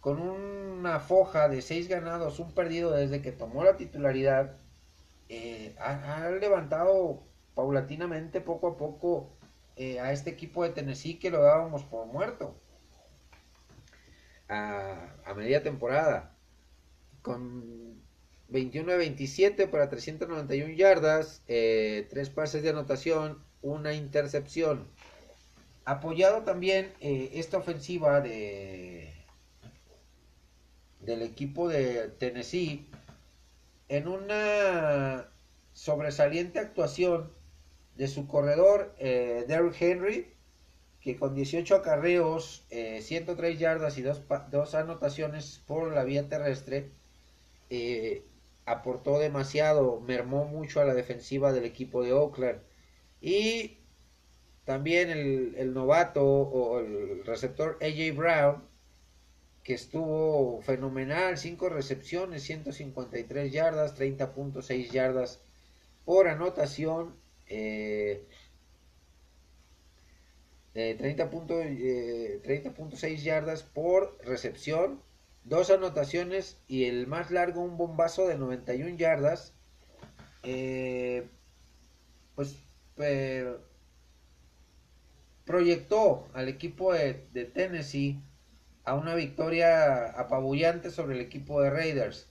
con 0.00 0.20
una 0.20 0.98
foja 0.98 1.48
de 1.48 1.60
seis 1.62 1.88
ganados, 1.88 2.38
un 2.38 2.52
perdido 2.52 2.92
desde 2.92 3.20
que 3.20 3.32
tomó 3.32 3.64
la 3.64 3.76
titularidad, 3.76 4.56
eh, 5.28 5.76
ha, 5.78 6.28
levantado 6.30 7.22
paulatinamente, 7.54 8.40
poco 8.40 8.68
a 8.68 8.76
poco, 8.78 9.36
eh, 9.76 10.00
a 10.00 10.12
este 10.12 10.30
equipo 10.30 10.64
de 10.64 10.70
Tennessee 10.70 11.18
que 11.18 11.30
lo 11.30 11.42
dábamos 11.42 11.84
por 11.84 12.06
muerto 12.06 12.56
a, 14.48 15.14
a 15.24 15.34
media 15.34 15.62
temporada. 15.62 16.34
Con 17.22 18.00
21 18.50 18.90
de 18.92 18.98
27 18.98 19.68
para 19.68 19.88
391 19.88 20.74
yardas, 20.74 21.42
eh, 21.46 22.06
tres 22.10 22.30
pases 22.30 22.62
de 22.62 22.70
anotación, 22.70 23.42
una 23.62 23.94
intercepción. 23.94 24.88
Apoyado 25.84 26.42
también 26.42 26.92
eh, 27.00 27.30
esta 27.34 27.58
ofensiva 27.58 28.20
de 28.20 29.14
del 31.00 31.22
equipo 31.22 31.68
de 31.68 32.08
Tennessee 32.18 32.86
en 33.88 34.06
una 34.06 35.28
sobresaliente 35.72 36.58
actuación 36.58 37.32
de 37.96 38.06
su 38.06 38.26
corredor 38.28 38.94
eh, 38.98 39.46
Derrick 39.48 39.80
Henry, 39.80 40.26
que 41.00 41.16
con 41.16 41.34
18 41.34 41.76
acarreos, 41.76 42.66
103 42.68 43.58
yardas 43.58 43.96
y 43.96 44.02
dos, 44.02 44.20
dos, 44.50 44.74
anotaciones 44.74 45.62
por 45.66 45.94
la 45.94 46.04
vía 46.04 46.28
terrestre, 46.28 46.90
aportó 48.66 49.18
demasiado, 49.18 50.00
mermó 50.00 50.44
mucho 50.44 50.80
a 50.80 50.84
la 50.84 50.94
defensiva 50.94 51.52
del 51.52 51.64
equipo 51.64 52.02
de 52.02 52.12
Oakland. 52.12 52.60
Y 53.20 53.78
también 54.64 55.10
el, 55.10 55.74
novato 55.74 56.24
o 56.24 56.80
el 56.80 57.24
receptor 57.24 57.78
AJ 57.82 58.16
Brown, 58.16 58.70
que 59.62 59.74
estuvo 59.74 60.60
fenomenal, 60.62 61.38
5 61.38 61.68
recepciones, 61.68 62.42
153 62.44 63.52
yardas, 63.52 63.98
30.6 63.98 64.90
yardas 64.90 65.40
por 66.04 66.28
anotación. 66.28 67.14
Eh, 67.46 68.24
30.6 70.74 73.04
eh, 73.04 73.16
yardas 73.16 73.62
por 73.64 74.16
recepción 74.24 75.02
dos 75.44 75.70
anotaciones 75.70 76.58
y 76.68 76.84
el 76.84 77.06
más 77.06 77.30
largo 77.30 77.62
un 77.62 77.76
bombazo 77.76 78.26
de 78.26 78.38
91 78.38 78.96
yardas. 78.96 79.54
Eh, 80.42 81.28
pues 82.34 82.56
proyectó 85.44 86.28
al 86.32 86.48
equipo 86.48 86.92
de, 86.92 87.14
Tennessee 87.54 88.22
a 88.84 88.94
una 88.94 89.14
victoria 89.14 90.06
apabullante 90.18 90.90
sobre 90.90 91.16
el 91.16 91.20
equipo 91.20 91.60
de 91.60 91.70
Raiders, 91.70 92.28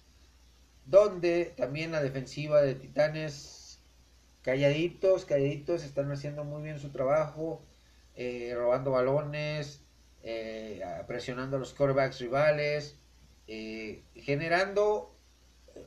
donde 0.85 1.53
también 1.57 1.91
la 1.91 2.01
defensiva 2.01 2.61
de 2.61 2.75
Titanes 2.75 3.79
calladitos, 4.41 5.25
calladitos, 5.25 5.83
están 5.83 6.11
haciendo 6.11 6.43
muy 6.43 6.63
bien 6.63 6.79
su 6.79 6.89
trabajo, 6.89 7.61
eh, 8.15 8.53
robando 8.55 8.91
balones, 8.91 9.81
eh, 10.23 10.81
presionando 11.07 11.57
a 11.57 11.59
los 11.59 11.73
quarterbacks 11.73 12.19
rivales, 12.19 12.98
eh, 13.51 14.03
generando 14.13 15.11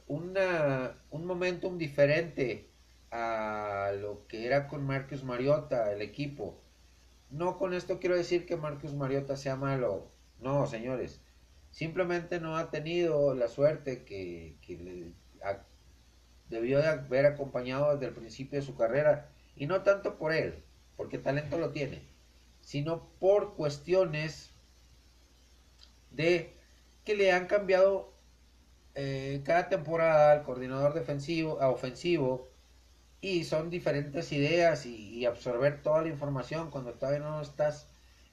una, 0.09 0.99
un 1.11 1.25
momentum 1.27 1.79
diferente 1.79 2.69
a 3.13 3.93
lo 4.01 4.27
que 4.27 4.47
era 4.47 4.67
con 4.67 4.85
Marcus 4.85 5.23
Mariota, 5.23 5.93
el 5.93 6.03
equipo. 6.03 6.61
No 7.31 7.59
con 7.59 7.73
esto 7.73 8.01
quiero 8.01 8.17
decir 8.17 8.47
que 8.47 8.57
Marcus 8.57 8.95
Mariota 8.95 9.37
sea 9.37 9.55
malo, 9.55 10.11
no, 10.41 10.67
señores. 10.67 11.21
Simplemente 11.71 12.41
no 12.41 12.57
ha 12.57 12.73
tenido 12.73 13.33
la 13.33 13.47
suerte 13.47 14.03
que, 14.03 14.57
debió 16.49 16.79
de 16.79 16.89
haber 16.89 17.27
acompañado 17.27 17.93
desde 17.93 18.07
el 18.07 18.15
principio 18.15 18.59
de 18.59 18.67
su 18.67 18.77
carrera. 18.77 19.31
Y 19.55 19.67
no 19.67 19.83
tanto 19.83 20.19
por 20.19 20.33
él, 20.33 20.65
porque 20.97 21.19
talento 21.19 21.59
lo 21.59 21.71
tiene, 21.71 22.03
sino 22.61 23.09
por 23.21 23.55
cuestiones 23.55 24.51
de 26.11 26.57
que 27.05 27.17
le 27.17 27.33
han 27.33 27.47
cambiado 27.47 28.13
eh, 28.95 29.43
cada 29.45 29.69
temporada 29.69 30.33
al 30.33 30.43
coordinador 30.45 30.95
defensivo, 30.95 31.61
a 31.61 31.71
ofensivo, 31.71 32.51
y 33.21 33.45
son 33.45 33.71
diferentes 33.71 34.33
ideas 34.33 34.87
y, 34.87 35.25
absorber 35.27 35.83
toda 35.83 36.03
la 36.03 36.09
información 36.09 36.71
cuando 36.71 36.95
todavía 36.95 37.21
no 37.21 37.41
estás 37.41 37.89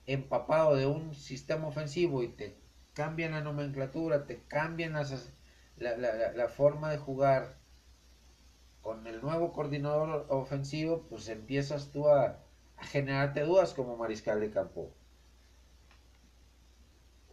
empapado 0.07 0.75
de 0.75 0.87
un 0.87 1.13
sistema 1.13 1.67
ofensivo 1.67 2.23
y 2.23 2.29
te 2.29 2.57
cambian 2.93 3.33
la 3.33 3.41
nomenclatura, 3.41 4.25
te 4.25 4.41
cambian 4.47 4.93
la, 4.93 6.47
forma 6.49 6.91
de 6.91 6.97
jugar 6.97 7.57
con 8.81 9.05
el 9.07 9.21
nuevo 9.21 9.53
coordinador 9.53 10.25
ofensivo, 10.29 11.05
pues 11.09 11.29
empiezas 11.29 11.91
tú 11.91 12.09
a 12.09 12.39
generarte 12.81 13.41
dudas 13.41 13.73
como 13.73 13.97
mariscal 13.97 14.39
de 14.39 14.51
campo 14.51 14.91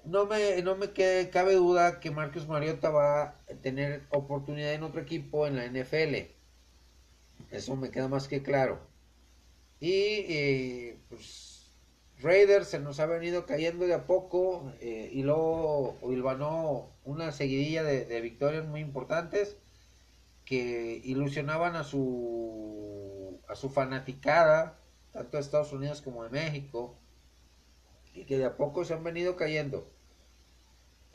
no 0.07 0.27
me, 0.27 0.63
no 0.63 0.77
me 0.77 0.93
cabe 1.31 1.55
duda 1.55 2.01
que 2.01 2.11
Marcus 2.11 2.47
Mariota 2.47 2.91
va 2.91 3.23
a 3.23 3.35
tener 3.63 4.05
oportunidad 4.11 4.73
en 4.73 4.83
otro 4.85 5.01
equipo 5.01 5.47
en 5.47 5.57
la 5.57 5.67
NFL. 5.67 6.31
Eso 7.51 7.77
me 7.77 7.91
queda 7.91 8.09
más 8.09 8.29
que 8.29 8.43
claro. 8.43 8.81
Y 9.81 9.93
eh, 9.93 10.99
pues 11.09 11.77
Raiders 12.21 12.69
se 12.69 12.79
nos 12.79 13.01
ha 13.01 13.07
venido 13.07 13.47
cayendo 13.47 13.87
de 13.87 13.95
a 13.95 14.07
poco 14.07 14.73
eh, 14.81 15.11
y 15.13 15.23
luego 15.23 15.99
hilvanó 16.11 16.89
una 17.05 17.33
seguidilla 17.33 17.83
de, 17.83 18.21
victorias 18.21 18.67
muy 18.67 18.81
importantes 18.81 19.57
que 20.45 21.01
ilusionaban 21.05 21.75
a 21.77 21.85
su 21.85 23.41
a 23.49 23.55
su 23.55 23.69
fanaticada 23.69 24.79
tanto 25.13 25.37
de 25.37 25.43
Estados 25.43 25.73
Unidos 25.73 26.01
como 26.03 26.25
de 26.25 26.31
México 26.31 26.97
y 28.15 28.25
que 28.25 28.39
de 28.39 28.47
a 28.47 28.57
poco 28.57 28.85
se 28.85 28.95
han 28.95 29.05
venido 29.05 29.37
cayendo 29.37 29.87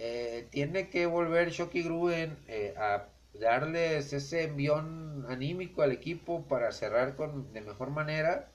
eh, 0.04 0.48
tiene 0.50 0.90
que 0.90 1.06
volver 1.06 1.52
Shocky 1.52 1.84
Gruen 1.84 2.36
eh, 2.48 2.74
a 2.76 3.06
darles 3.40 4.12
ese 4.14 4.46
envión 4.46 5.28
anímico 5.30 5.84
al 5.84 5.92
equipo 5.92 6.42
para 6.48 6.72
cerrar 6.72 7.16
con, 7.16 7.54
de 7.54 7.62
mejor 7.62 7.92
manera 7.92 8.50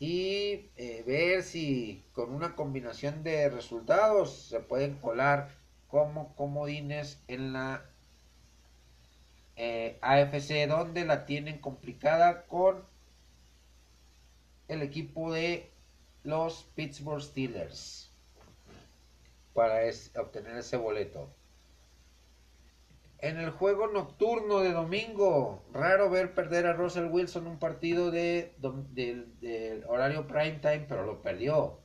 y 0.00 0.68
eh, 0.76 1.04
ver 1.06 1.44
si 1.44 2.02
con 2.12 2.34
una 2.34 2.56
combinación 2.56 3.22
de 3.22 3.48
resultados 3.48 4.48
se 4.48 4.58
pueden 4.58 4.96
colar 4.96 5.50
como 5.86 6.34
comodines 6.34 7.22
en 7.28 7.52
la 7.52 7.84
AFC 10.00 10.66
donde 10.66 11.04
la 11.04 11.26
tienen 11.26 11.58
complicada 11.58 12.42
con 12.46 12.82
el 14.66 14.82
equipo 14.82 15.32
de 15.32 15.70
los 16.24 16.64
Pittsburgh 16.74 17.22
Steelers 17.22 18.05
para 19.56 19.80
obtener 20.20 20.58
ese 20.58 20.76
boleto. 20.76 21.34
En 23.18 23.38
el 23.38 23.50
juego 23.50 23.86
nocturno 23.88 24.60
de 24.60 24.72
domingo, 24.72 25.64
raro 25.72 26.10
ver 26.10 26.34
perder 26.34 26.66
a 26.66 26.74
Russell 26.74 27.06
Wilson 27.10 27.46
un 27.46 27.58
partido 27.58 28.10
de, 28.10 28.54
horario 29.88 30.26
prime 30.26 30.58
time, 30.60 30.84
pero 30.86 31.06
lo 31.06 31.22
perdió. 31.22 31.80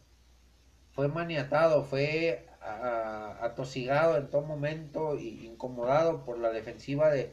Fue 0.92 1.08
maniatado, 1.08 1.84
fue 1.84 2.46
atosigado 2.60 4.18
en 4.18 4.30
todo 4.30 4.42
momento 4.42 5.14
e 5.18 5.24
incomodado 5.24 6.26
por 6.26 6.38
la 6.38 6.50
defensiva 6.50 7.10
de, 7.10 7.32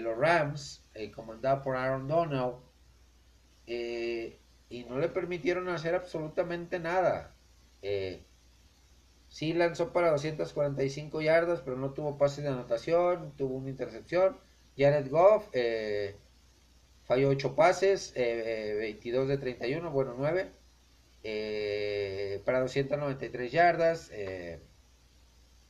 los 0.00 0.16
Rams, 0.16 0.84
eh, 0.94 1.10
comandada 1.10 1.62
por 1.62 1.76
Aaron 1.76 2.06
Donald, 2.06 2.56
eh, 3.66 4.38
y 4.68 4.84
no 4.84 4.98
le 4.98 5.08
permitieron 5.08 5.68
hacer 5.70 5.94
absolutamente 5.94 6.78
nada. 6.78 7.34
Eh, 7.82 8.22
Sí 9.30 9.52
lanzó 9.52 9.92
para 9.92 10.10
245 10.10 11.22
yardas, 11.22 11.60
pero 11.60 11.76
no 11.76 11.92
tuvo 11.92 12.18
pases 12.18 12.42
de 12.42 12.50
anotación, 12.50 13.32
tuvo 13.36 13.58
una 13.58 13.70
intercepción. 13.70 14.36
Jared 14.76 15.08
Goff 15.08 15.48
eh, 15.52 16.16
falló 17.04 17.28
8 17.28 17.54
pases, 17.54 18.12
22 18.12 19.24
eh, 19.24 19.28
de 19.28 19.38
31, 19.38 19.88
bueno 19.92 20.16
9, 20.18 20.50
eh, 21.22 22.42
para 22.44 22.60
293 22.60 23.52
yardas, 23.52 24.10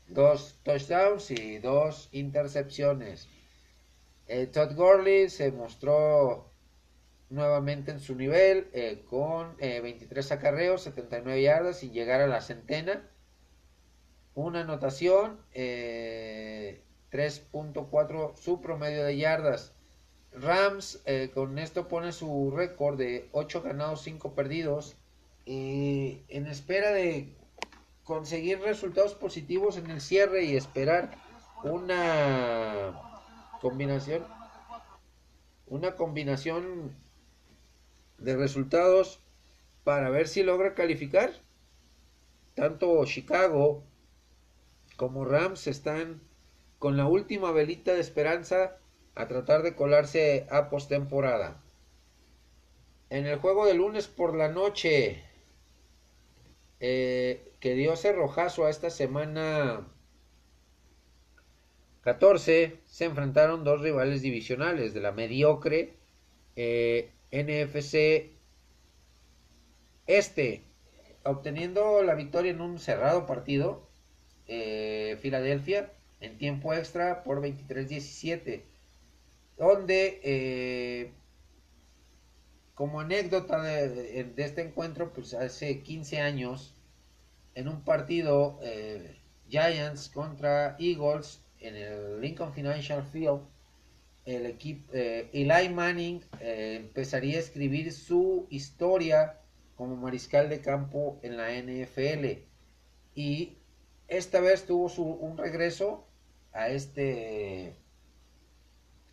2 0.07 0.61
touchdowns 0.63 1.31
y 1.31 1.59
2 1.59 2.09
intercepciones. 2.13 3.29
Todd 4.53 4.75
Gurley 4.75 5.29
se 5.29 5.53
mostró 5.53 6.51
nuevamente 7.29 7.91
en 7.91 8.01
su 8.01 8.15
nivel 8.15 8.71
con 9.05 9.55
23 9.59 10.33
acarreos, 10.33 10.83
79 10.85 11.43
yardas 11.43 11.83
y 11.83 11.91
llegar 11.91 12.23
a 12.23 12.27
la 12.27 12.41
centena 12.41 13.10
una 14.35 14.61
anotación, 14.61 15.39
3.4 15.55 18.31
eh, 18.31 18.33
su 18.41 18.61
promedio 18.61 19.05
de 19.05 19.17
yardas. 19.17 19.73
Rams 20.33 21.03
eh, 21.07 21.31
con 21.35 21.59
esto 21.59 21.89
pone 21.89 22.13
su 22.13 22.53
récord 22.55 22.97
de 22.97 23.29
8 23.33 23.63
ganados, 23.63 24.03
5 24.03 24.35
perdidos. 24.35 24.97
Eh, 25.47 26.23
en 26.29 26.47
espera 26.47 26.93
de 26.93 27.35
conseguir 28.05 28.61
resultados 28.61 29.15
positivos 29.15 29.77
en 29.77 29.91
el 29.91 30.01
cierre 30.01 30.45
y 30.45 30.57
esperar 30.57 31.11
una 31.65 33.01
combinación 33.61 34.25
una 35.67 35.95
combinación 35.95 36.95
de 38.19 38.37
resultados 38.37 39.21
para 39.85 40.11
ver 40.11 40.29
si 40.29 40.43
logra 40.43 40.75
calificar. 40.75 41.33
Tanto 42.55 43.05
Chicago 43.05 43.85
como 45.01 45.25
Rams 45.25 45.67
están 45.67 46.21
con 46.79 46.99
la 46.99 47.07
última 47.07 47.53
velita 47.53 47.95
de 47.95 48.03
esperanza 48.03 48.77
a 49.15 49.29
tratar 49.29 49.63
de 49.63 49.75
colarse 49.75 50.47
a 50.51 50.69
postemporada. 50.69 51.63
En 53.09 53.25
el 53.25 53.39
juego 53.39 53.65
de 53.65 53.73
lunes 53.73 54.09
por 54.09 54.37
la 54.37 54.51
noche, 54.51 55.25
eh, 56.81 57.51
que 57.61 57.73
dio 57.77 57.95
ese 57.95 58.13
rojazo 58.13 58.67
a 58.67 58.69
esta 58.69 58.91
semana 58.91 59.89
14, 62.03 62.83
se 62.85 63.05
enfrentaron 63.07 63.65
dos 63.65 63.81
rivales 63.81 64.21
divisionales 64.21 64.93
de 64.93 65.01
la 65.01 65.13
mediocre 65.13 65.95
eh, 66.57 67.11
NFC 67.33 68.37
Este, 70.07 70.63
obteniendo 71.25 72.03
la 72.03 72.15
victoria 72.15 72.51
en 72.51 72.61
un 72.61 72.79
cerrado 72.79 73.25
partido, 73.25 73.89
eh, 74.51 75.17
Filadelfia 75.23 75.91
en 76.21 76.37
tiempo 76.37 76.75
extra 76.75 77.23
por 77.23 77.41
23-17, 77.41 78.63
donde 79.57 80.21
eh, 80.23 81.13
como 82.75 83.01
anécdota 83.01 83.63
de, 83.63 84.33
este 84.37 84.63
encuentro, 84.63 85.13
pues 85.13 85.33
hace 85.33 85.81
15 85.81 86.21
años, 86.21 86.75
en 87.55 87.69
un 87.69 87.83
partido 87.83 88.59
Giants 89.49 90.09
contra 90.09 90.77
Eagles 90.79 91.41
en 91.61 91.77
el 91.77 92.21
Lincoln 92.21 92.53
Financial 92.53 93.03
Field, 93.03 93.41
el 94.25 94.47
equipo 94.47 94.93
eh, 94.93 95.29
Eli 95.33 95.69
Manning 95.69 96.23
eh, 96.41 96.77
empezaría 96.81 97.37
a 97.37 97.41
escribir 97.41 97.93
su 97.93 98.47
historia 98.51 99.39
como 99.77 99.97
mariscal 99.97 100.49
de 100.49 100.61
campo 100.61 101.19
en 101.23 101.37
la 101.37 101.51
NFL 101.51 102.43
y 103.15 103.57
esta 104.11 104.41
vez 104.41 104.67
tuvo 104.67 104.89
su, 104.89 105.05
un 105.05 105.39
regreso 105.39 106.05
a 106.53 106.69
este 106.69 107.75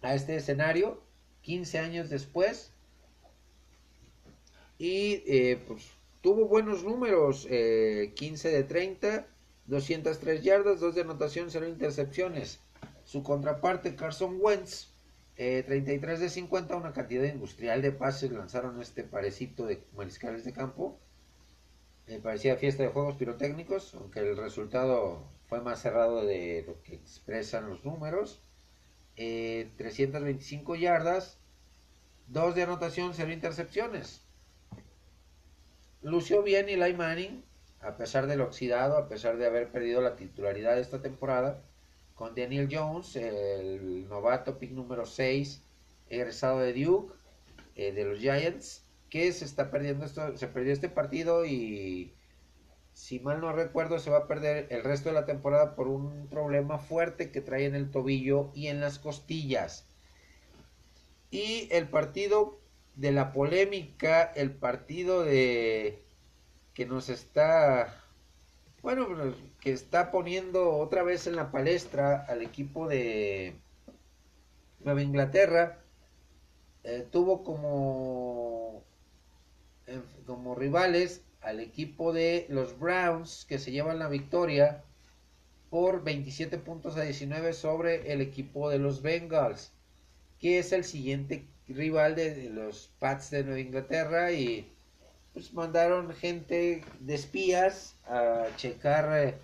a 0.01 0.13
este 0.13 0.35
escenario 0.35 1.01
15 1.41 1.79
años 1.79 2.09
después 2.09 2.71
y 4.77 5.23
eh, 5.25 5.63
pues 5.67 5.83
tuvo 6.21 6.47
buenos 6.47 6.83
números 6.83 7.47
15 7.47 8.49
de 8.49 8.63
30 8.63 9.27
203 9.67 10.43
yardas 10.43 10.79
2 10.79 10.95
de 10.95 11.01
anotación 11.01 11.49
0 11.49 11.67
intercepciones 11.67 12.59
su 13.05 13.23
contraparte 13.23 13.95
Carson 13.95 14.37
Wentz 14.39 14.89
33 15.37 16.19
eh, 16.19 16.23
de 16.23 16.29
50, 16.29 16.75
una 16.75 16.93
cantidad 16.93 17.23
industrial 17.23 17.83
de 17.83 17.91
pases 17.91 18.31
lanzaron 18.31 18.81
este 18.81 19.03
parecito 19.03 19.67
de 19.67 19.83
mariscales 19.95 20.43
de 20.43 20.51
campo. 20.51 20.99
Me 22.07 22.19
parecía 22.19 22.55
fiesta 22.55 22.83
de 22.83 22.89
juegos 22.89 23.15
pirotécnicos, 23.15 23.93
aunque 23.93 24.21
el 24.21 24.37
resultado 24.37 25.23
fue 25.47 25.61
más 25.61 25.81
cerrado 25.81 26.25
de 26.25 26.63
lo 26.65 26.81
que 26.83 26.95
expresan 26.95 27.69
los 27.69 27.83
números. 27.83 28.39
325 29.15 30.75
eh, 30.75 30.79
yardas, 30.79 31.37
2 32.27 32.55
de 32.55 32.63
anotación, 32.63 33.13
0 33.13 33.31
intercepciones. 33.31 34.21
Lució 36.01 36.43
bien 36.43 36.69
Eli 36.69 36.93
Manning, 36.93 37.43
a 37.81 37.97
pesar 37.97 38.27
del 38.27 38.41
oxidado, 38.41 38.97
a 38.97 39.09
pesar 39.09 39.37
de 39.37 39.47
haber 39.47 39.69
perdido 39.69 40.01
la 40.01 40.15
titularidad 40.15 40.79
esta 40.79 41.01
temporada 41.01 41.61
con 42.15 42.35
Daniel 42.35 42.69
Jones, 42.71 43.15
el 43.15 44.07
novato 44.07 44.57
pick 44.57 44.71
número 44.71 45.05
6, 45.05 45.61
egresado 46.09 46.59
de 46.59 46.73
Duke, 46.73 47.13
eh, 47.75 47.91
de 47.91 48.05
los 48.05 48.19
Giants, 48.19 48.86
que 49.09 49.31
se 49.31 49.45
está 49.45 49.71
perdiendo 49.71 50.05
esto, 50.05 50.35
se 50.37 50.47
perdió 50.47 50.73
este 50.73 50.89
partido 50.89 51.45
y 51.45 52.13
si 52.93 53.19
mal 53.19 53.41
no 53.41 53.53
recuerdo 53.53 53.99
se 53.99 54.09
va 54.09 54.19
a 54.19 54.27
perder 54.27 54.67
el 54.69 54.83
resto 54.83 55.09
de 55.09 55.15
la 55.15 55.25
temporada 55.25 55.75
por 55.75 55.87
un 55.87 56.27
problema 56.27 56.79
fuerte 56.79 57.31
que 57.31 57.41
trae 57.41 57.65
en 57.65 57.75
el 57.75 57.91
tobillo 57.91 58.51
y 58.53 58.67
en 58.67 58.81
las 58.81 58.99
costillas. 58.99 59.87
Y 61.29 61.67
el 61.71 61.89
partido 61.89 62.59
de 62.95 63.11
la 63.11 63.33
polémica, 63.33 64.23
el 64.23 64.51
partido 64.51 65.23
de 65.23 66.03
que 66.73 66.85
nos 66.85 67.09
está 67.09 68.03
bueno, 68.81 69.35
que 69.59 69.71
está 69.73 70.11
poniendo 70.11 70.77
otra 70.77 71.03
vez 71.03 71.27
en 71.27 71.35
la 71.35 71.51
palestra 71.51 72.25
al 72.27 72.41
equipo 72.41 72.87
de 72.87 73.59
Nueva 74.79 75.01
Inglaterra. 75.01 75.79
Eh, 76.83 77.05
tuvo 77.11 77.43
como, 77.43 78.66
como 80.25 80.55
rivales 80.55 81.21
al 81.41 81.59
equipo 81.59 82.13
de 82.13 82.45
los 82.49 82.77
Browns 82.77 83.45
que 83.47 83.59
se 83.59 83.71
llevan 83.71 83.99
la 83.99 84.09
victoria 84.09 84.83
por 85.69 86.03
27 86.03 86.57
puntos 86.57 86.97
a 86.97 87.01
19 87.01 87.53
sobre 87.53 88.11
el 88.11 88.21
equipo 88.21 88.69
de 88.69 88.79
los 88.79 89.01
Bengals, 89.01 89.71
que 90.39 90.59
es 90.59 90.71
el 90.71 90.83
siguiente 90.83 91.45
rival 91.67 92.15
de 92.15 92.49
los 92.49 92.89
Pats 92.99 93.29
de 93.31 93.43
Nueva 93.43 93.59
Inglaterra. 93.59 94.31
Y 94.31 94.71
pues 95.33 95.53
mandaron 95.53 96.13
gente 96.13 96.83
de 96.99 97.15
espías 97.15 97.95
a 98.05 98.47
checar 98.55 99.37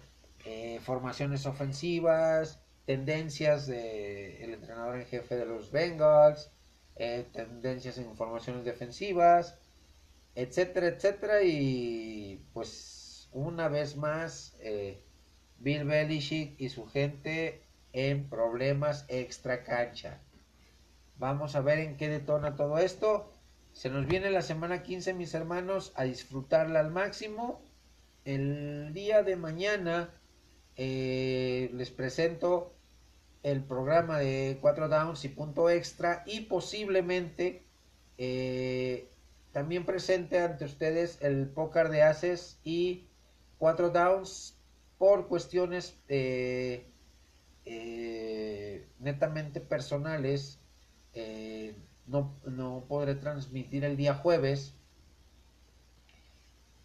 eh, 0.45 0.79
formaciones 0.83 1.45
ofensivas, 1.45 2.59
tendencias 2.85 3.67
del 3.67 4.53
entrenador 4.53 4.97
en 4.97 5.05
jefe 5.05 5.35
de 5.35 5.45
los 5.45 5.71
Bengals, 5.71 6.51
eh, 6.95 7.25
tendencias 7.31 7.97
en 7.97 8.15
formaciones 8.15 8.65
defensivas, 8.65 9.57
etcétera, 10.35 10.87
etcétera. 10.87 11.43
Y 11.43 12.45
pues 12.53 13.29
una 13.31 13.67
vez 13.67 13.95
más, 13.95 14.55
eh, 14.59 15.03
Bill 15.59 15.85
Belichick 15.85 16.59
y 16.59 16.69
su 16.69 16.85
gente 16.85 17.63
en 17.93 18.29
problemas 18.29 19.05
extra 19.07 19.63
cancha. 19.63 20.19
Vamos 21.17 21.55
a 21.55 21.61
ver 21.61 21.79
en 21.79 21.95
qué 21.95 22.09
detona 22.09 22.55
todo 22.55 22.77
esto. 22.79 23.33
Se 23.71 23.89
nos 23.89 24.05
viene 24.07 24.29
la 24.29 24.41
semana 24.41 24.83
15, 24.83 25.13
mis 25.13 25.33
hermanos, 25.33 25.93
a 25.95 26.03
disfrutarla 26.03 26.79
al 26.79 26.91
máximo. 26.91 27.61
El 28.25 28.93
día 28.93 29.23
de 29.23 29.35
mañana 29.35 30.09
eh, 30.75 31.69
les 31.73 31.91
presento 31.91 32.73
el 33.43 33.63
programa 33.63 34.19
de 34.19 34.57
4 34.61 34.89
downs 34.89 35.25
y 35.25 35.29
punto 35.29 35.69
extra 35.69 36.23
y 36.25 36.41
posiblemente 36.41 37.63
eh, 38.17 39.09
también 39.53 39.85
presente 39.85 40.39
ante 40.39 40.65
ustedes 40.65 41.17
el 41.21 41.47
póker 41.47 41.87
de 41.89 42.03
haces 42.03 42.59
y 42.63 43.07
4 43.59 43.91
downs 43.91 44.57
por 44.97 45.27
cuestiones 45.27 45.97
eh, 46.09 46.85
netamente 48.99 49.61
personales 49.61 50.59
no, 52.07 52.35
no 52.45 52.85
podré 52.87 53.15
transmitir 53.15 53.83
el 53.83 53.97
día 53.97 54.15
jueves. 54.15 54.75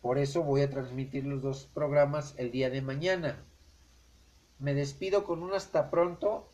Por 0.00 0.18
eso 0.18 0.42
voy 0.42 0.62
a 0.62 0.70
transmitir 0.70 1.24
los 1.24 1.42
dos 1.42 1.68
programas 1.74 2.34
el 2.38 2.50
día 2.50 2.70
de 2.70 2.82
mañana. 2.82 3.44
Me 4.58 4.74
despido 4.74 5.24
con 5.24 5.42
un 5.42 5.54
hasta 5.54 5.90
pronto. 5.90 6.52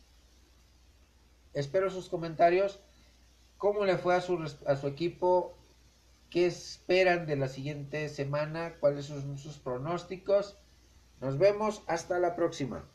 Espero 1.53 1.89
sus 1.89 2.09
comentarios. 2.09 2.79
¿Cómo 3.57 3.85
le 3.85 3.97
fue 3.97 4.15
a 4.15 4.21
su, 4.21 4.37
a 4.65 4.75
su 4.75 4.87
equipo? 4.87 5.55
¿Qué 6.35 6.47
esperan 6.47 7.27
de 7.27 7.37
la 7.37 7.47
siguiente 7.47 8.09
semana? 8.09 8.75
¿Cuáles 8.81 9.05
son 9.05 9.37
sus 9.37 9.57
pronósticos? 9.57 10.57
Nos 11.21 11.37
vemos 11.37 11.81
hasta 11.87 12.19
la 12.19 12.35
próxima. 12.35 12.91